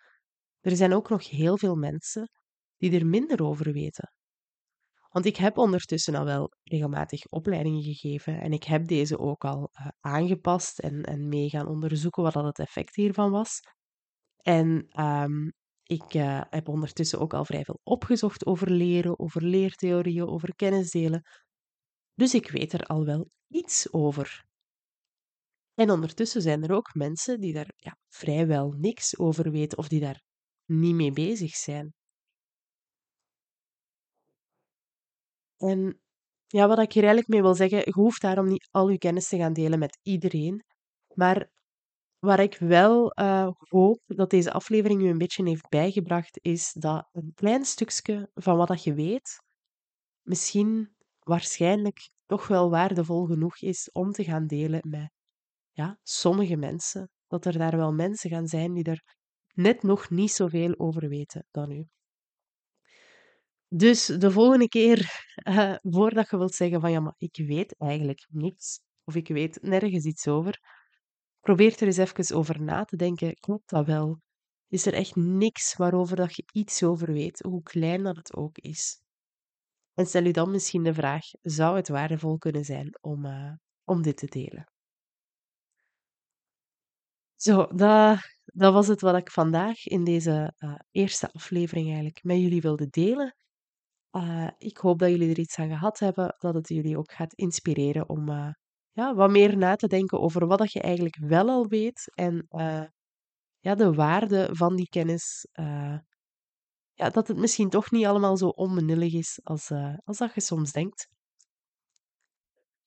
Er 0.60 0.76
zijn 0.76 0.92
ook 0.92 1.08
nog 1.08 1.30
heel 1.30 1.58
veel 1.58 1.74
mensen 1.74 2.30
die 2.76 2.98
er 2.98 3.06
minder 3.06 3.42
over 3.42 3.72
weten. 3.72 4.12
Want 5.08 5.24
ik 5.24 5.36
heb 5.36 5.58
ondertussen 5.58 6.14
al 6.14 6.24
wel 6.24 6.50
regelmatig 6.62 7.26
opleidingen 7.26 7.82
gegeven 7.82 8.40
en 8.40 8.52
ik 8.52 8.64
heb 8.64 8.86
deze 8.86 9.18
ook 9.18 9.44
al 9.44 9.70
uh, 9.72 9.88
aangepast 10.00 10.78
en, 10.78 11.02
en 11.02 11.28
mee 11.28 11.48
gaan 11.48 11.68
onderzoeken 11.68 12.22
wat 12.22 12.32
dat 12.32 12.44
het 12.44 12.58
effect 12.58 12.94
hiervan 12.94 13.30
was. 13.30 13.60
En 14.36 14.86
um, 15.00 15.52
ik 15.82 16.14
uh, 16.14 16.40
heb 16.50 16.68
ondertussen 16.68 17.20
ook 17.20 17.34
al 17.34 17.44
vrij 17.44 17.64
veel 17.64 17.80
opgezocht 17.82 18.46
over 18.46 18.70
leren, 18.70 19.18
over 19.18 19.42
leertheorieën, 19.42 20.28
over 20.28 20.54
kennisdelen. 20.54 21.22
Dus 22.14 22.34
ik 22.34 22.50
weet 22.50 22.72
er 22.72 22.86
al 22.86 23.04
wel 23.04 23.30
iets 23.48 23.92
over. 23.92 24.44
En 25.74 25.90
ondertussen 25.90 26.42
zijn 26.42 26.62
er 26.62 26.72
ook 26.72 26.94
mensen 26.94 27.40
die 27.40 27.52
daar 27.52 27.72
ja, 27.76 27.96
vrijwel 28.08 28.72
niks 28.72 29.18
over 29.18 29.50
weten 29.50 29.78
of 29.78 29.88
die 29.88 30.00
daar 30.00 30.22
niet 30.64 30.94
mee 30.94 31.12
bezig 31.12 31.54
zijn. 31.56 31.92
En 35.56 36.00
ja, 36.46 36.68
wat 36.68 36.78
ik 36.78 36.92
hier 36.92 37.02
eigenlijk 37.02 37.32
mee 37.32 37.42
wil 37.42 37.54
zeggen, 37.54 37.78
je 37.78 37.92
hoeft 37.92 38.20
daarom 38.20 38.48
niet 38.48 38.68
al 38.70 38.88
je 38.88 38.98
kennis 38.98 39.28
te 39.28 39.36
gaan 39.36 39.52
delen 39.52 39.78
met 39.78 39.98
iedereen, 40.02 40.64
maar 41.14 41.52
Waar 42.24 42.40
ik 42.40 42.56
wel 42.58 43.12
uh, 43.20 43.48
hoop 43.58 44.00
dat 44.06 44.30
deze 44.30 44.52
aflevering 44.52 45.02
u 45.02 45.08
een 45.08 45.18
beetje 45.18 45.48
heeft 45.48 45.68
bijgebracht, 45.68 46.38
is 46.42 46.72
dat 46.72 47.08
een 47.12 47.32
klein 47.34 47.64
stukje 47.64 48.30
van 48.34 48.56
wat 48.56 48.68
dat 48.68 48.84
je 48.84 48.94
weet, 48.94 49.42
misschien 50.22 50.93
waarschijnlijk 51.24 52.10
toch 52.26 52.46
wel 52.46 52.70
waardevol 52.70 53.26
genoeg 53.26 53.60
is 53.60 53.90
om 53.92 54.12
te 54.12 54.24
gaan 54.24 54.46
delen 54.46 54.80
met 54.88 55.10
ja, 55.70 55.98
sommige 56.02 56.56
mensen. 56.56 57.10
Dat 57.26 57.44
er 57.44 57.58
daar 57.58 57.76
wel 57.76 57.92
mensen 57.92 58.30
gaan 58.30 58.46
zijn 58.46 58.72
die 58.74 58.84
er 58.84 59.02
net 59.54 59.82
nog 59.82 60.10
niet 60.10 60.30
zoveel 60.30 60.78
over 60.78 61.08
weten 61.08 61.46
dan 61.50 61.70
u. 61.70 61.88
Dus 63.68 64.06
de 64.06 64.30
volgende 64.30 64.68
keer, 64.68 65.24
uh, 65.48 65.74
voordat 65.82 66.30
je 66.30 66.36
wilt 66.36 66.54
zeggen 66.54 66.80
van 66.80 66.90
ja, 66.90 67.00
maar 67.00 67.14
ik 67.18 67.36
weet 67.46 67.74
eigenlijk 67.78 68.26
niets, 68.28 68.80
of 69.04 69.14
ik 69.14 69.28
weet 69.28 69.62
nergens 69.62 70.04
iets 70.04 70.28
over, 70.28 70.60
probeer 71.40 71.74
er 71.76 71.86
eens 71.86 71.96
even 71.96 72.36
over 72.36 72.62
na 72.62 72.84
te 72.84 72.96
denken. 72.96 73.34
Klopt 73.34 73.70
dat 73.70 73.86
wel? 73.86 74.20
Is 74.68 74.86
er 74.86 74.94
echt 74.94 75.16
niks 75.16 75.76
waarover 75.76 76.16
dat 76.16 76.36
je 76.36 76.44
iets 76.52 76.82
over 76.82 77.12
weet, 77.12 77.40
hoe 77.40 77.62
klein 77.62 78.02
dat 78.02 78.16
het 78.16 78.34
ook 78.34 78.58
is? 78.58 79.03
En 79.94 80.06
stel 80.06 80.24
u 80.24 80.30
dan 80.30 80.50
misschien 80.50 80.82
de 80.82 80.94
vraag: 80.94 81.24
zou 81.42 81.76
het 81.76 81.88
waardevol 81.88 82.38
kunnen 82.38 82.64
zijn 82.64 82.98
om, 83.00 83.24
uh, 83.24 83.52
om 83.84 84.02
dit 84.02 84.16
te 84.16 84.26
delen? 84.26 84.64
Zo, 87.36 87.66
dat, 87.66 88.18
dat 88.44 88.72
was 88.72 88.86
het 88.86 89.00
wat 89.00 89.16
ik 89.16 89.30
vandaag 89.30 89.86
in 89.86 90.04
deze 90.04 90.52
uh, 90.58 90.74
eerste 90.90 91.32
aflevering 91.32 91.86
eigenlijk 91.86 92.22
met 92.22 92.38
jullie 92.38 92.60
wilde 92.60 92.88
delen. 92.88 93.34
Uh, 94.12 94.48
ik 94.58 94.76
hoop 94.76 94.98
dat 94.98 95.10
jullie 95.10 95.30
er 95.30 95.38
iets 95.38 95.58
aan 95.58 95.68
gehad 95.68 95.98
hebben, 95.98 96.34
dat 96.38 96.54
het 96.54 96.68
jullie 96.68 96.98
ook 96.98 97.12
gaat 97.12 97.34
inspireren 97.34 98.08
om 98.08 98.28
ja, 98.92 99.14
wat 99.14 99.30
meer 99.30 99.56
na 99.56 99.76
te 99.76 99.86
denken 99.86 100.20
over 100.20 100.46
wat 100.46 100.58
dat 100.58 100.72
je 100.72 100.80
eigenlijk 100.80 101.16
wel 101.16 101.48
al 101.48 101.66
weet 101.66 102.10
en 102.14 102.46
ja, 103.58 103.74
de 103.74 103.92
waarde 103.92 104.48
van 104.52 104.76
die 104.76 104.88
kennis. 104.88 105.46
Ja, 106.94 107.10
dat 107.10 107.28
het 107.28 107.36
misschien 107.36 107.68
toch 107.68 107.90
niet 107.90 108.06
allemaal 108.06 108.36
zo 108.36 108.48
onbenullig 108.48 109.12
is 109.12 109.40
als, 109.42 109.70
als 110.04 110.18
dat 110.18 110.34
je 110.34 110.40
soms 110.40 110.72
denkt. 110.72 111.08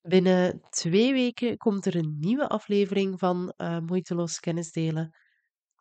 Binnen 0.02 0.62
twee 0.70 1.14
weken 1.14 1.58
komt 1.58 1.86
er 1.86 1.96
een 1.96 2.18
nieuwe 2.20 2.48
aflevering 2.50 3.20
van 3.20 3.54
uh, 3.58 3.80
Moeiteloos 3.80 4.40
Kennis 4.40 4.72
Delen. 4.72 5.16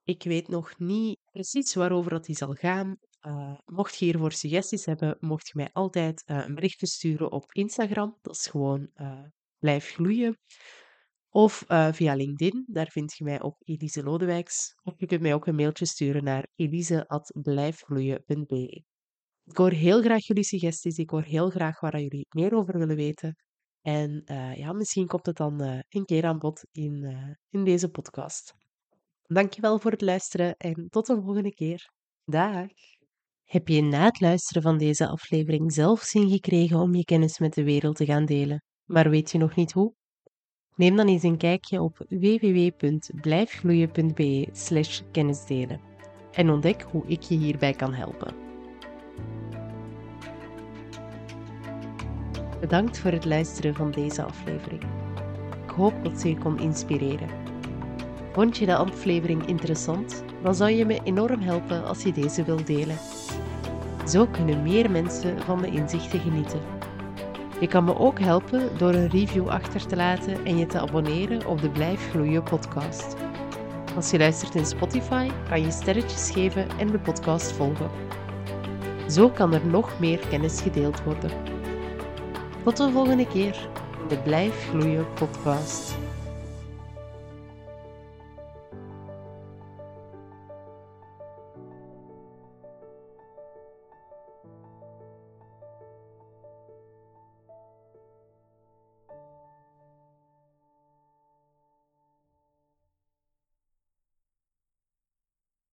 Ik 0.04 0.22
weet 0.22 0.48
nog 0.48 0.78
niet 0.78 1.18
precies 1.32 1.74
waarover 1.74 2.10
dat 2.10 2.24
die 2.24 2.36
zal 2.36 2.52
gaan. 2.52 2.96
Uh, 3.20 3.58
mocht 3.64 3.96
je 3.96 4.04
hiervoor 4.04 4.32
suggesties 4.32 4.84
hebben, 4.84 5.16
mocht 5.20 5.46
je 5.46 5.52
mij 5.56 5.70
altijd 5.72 6.22
een 6.26 6.54
berichtje 6.54 6.86
sturen 6.86 7.32
op 7.32 7.52
Instagram. 7.52 8.18
Dat 8.22 8.34
is 8.34 8.46
gewoon 8.46 8.90
blijf 9.58 9.92
gloeien. 9.92 10.38
Of 11.36 11.64
via 11.92 12.14
LinkedIn, 12.14 12.64
daar 12.66 12.90
vind 12.90 13.16
je 13.16 13.24
mij 13.24 13.40
op 13.40 13.56
Elise 13.64 14.02
Lodewijks. 14.02 14.74
Of 14.82 14.94
je 14.96 15.06
kunt 15.06 15.20
mij 15.20 15.34
ook 15.34 15.46
een 15.46 15.54
mailtje 15.54 15.86
sturen 15.86 16.24
naar 16.24 16.46
elise.blijfgloeien.be. 16.54 18.82
Ik 19.44 19.56
hoor 19.56 19.70
heel 19.70 20.02
graag 20.02 20.26
jullie 20.26 20.44
suggesties. 20.44 20.98
Ik 20.98 21.10
hoor 21.10 21.22
heel 21.22 21.50
graag 21.50 21.80
waar 21.80 22.00
jullie 22.00 22.26
meer 22.28 22.54
over 22.54 22.78
willen 22.78 22.96
weten. 22.96 23.36
En 23.80 24.22
uh, 24.24 24.56
ja, 24.56 24.72
misschien 24.72 25.06
komt 25.06 25.26
het 25.26 25.36
dan 25.36 25.62
uh, 25.62 25.78
een 25.88 26.04
keer 26.04 26.24
aan 26.24 26.38
bod 26.38 26.64
in, 26.70 27.16
in 27.50 27.64
deze 27.64 27.88
podcast. 27.88 28.54
Dankjewel 29.22 29.78
voor 29.78 29.90
het 29.90 30.00
luisteren 30.00 30.56
en 30.56 30.88
tot 30.88 31.06
de 31.06 31.22
volgende 31.22 31.54
keer. 31.54 31.90
Dag! 32.24 32.66
Heb 33.44 33.68
je 33.68 33.82
na 33.82 34.04
het 34.04 34.20
luisteren 34.20 34.62
van 34.62 34.78
deze 34.78 35.08
aflevering 35.08 35.72
zelf 35.72 36.00
zin 36.00 36.28
gekregen 36.28 36.78
om 36.78 36.94
je 36.94 37.04
kennis 37.04 37.38
met 37.38 37.54
de 37.54 37.64
wereld 37.64 37.96
te 37.96 38.04
gaan 38.04 38.24
delen, 38.24 38.62
maar 38.84 39.10
weet 39.10 39.30
je 39.30 39.38
nog 39.38 39.56
niet 39.56 39.72
hoe? 39.72 39.94
Neem 40.76 40.96
dan 40.96 41.06
eens 41.06 41.22
een 41.22 41.36
kijkje 41.36 41.82
op 41.82 42.04
www.blijfgloeien.be 42.08 44.48
slash 44.52 45.00
kennisdelen 45.12 45.80
en 46.32 46.50
ontdek 46.50 46.86
hoe 46.90 47.02
ik 47.06 47.22
je 47.22 47.36
hierbij 47.36 47.72
kan 47.72 47.94
helpen. 47.94 48.34
Bedankt 52.60 52.98
voor 52.98 53.10
het 53.10 53.24
luisteren 53.24 53.74
van 53.74 53.90
deze 53.90 54.22
aflevering. 54.22 54.82
Ik 55.64 55.70
hoop 55.70 56.04
dat 56.04 56.20
ze 56.20 56.28
je 56.28 56.38
kon 56.38 56.58
inspireren. 56.58 57.28
Vond 58.32 58.56
je 58.56 58.66
de 58.66 58.76
aflevering 58.76 59.46
interessant? 59.46 60.24
Dan 60.42 60.54
zou 60.54 60.70
je 60.70 60.84
me 60.84 61.00
enorm 61.04 61.40
helpen 61.40 61.84
als 61.84 62.02
je 62.02 62.12
deze 62.12 62.44
wilt 62.44 62.66
delen. 62.66 62.96
Zo 64.08 64.26
kunnen 64.26 64.62
meer 64.62 64.90
mensen 64.90 65.42
van 65.42 65.60
de 65.60 65.70
inzichten 65.70 66.20
genieten. 66.20 66.75
Je 67.60 67.66
kan 67.68 67.84
me 67.84 67.98
ook 67.98 68.20
helpen 68.20 68.78
door 68.78 68.94
een 68.94 69.08
review 69.08 69.48
achter 69.48 69.86
te 69.86 69.96
laten 69.96 70.44
en 70.44 70.58
je 70.58 70.66
te 70.66 70.80
abonneren 70.80 71.46
op 71.46 71.60
de 71.60 71.70
Blijf 71.70 72.10
Gloeien 72.10 72.42
podcast. 72.42 73.16
Als 73.94 74.10
je 74.10 74.18
luistert 74.18 74.54
in 74.54 74.66
Spotify, 74.66 75.30
kan 75.48 75.60
je 75.60 75.70
sterretjes 75.70 76.30
geven 76.30 76.68
en 76.78 76.90
de 76.90 76.98
podcast 76.98 77.52
volgen. 77.52 77.90
Zo 79.08 79.30
kan 79.30 79.54
er 79.54 79.66
nog 79.66 79.98
meer 80.00 80.18
kennis 80.28 80.60
gedeeld 80.60 81.02
worden. 81.02 81.30
Tot 82.64 82.76
de 82.76 82.90
volgende 82.90 83.26
keer 83.26 83.68
de 84.08 84.18
Blijf 84.18 84.68
Gloeien 84.68 85.06
podcast. 85.14 86.05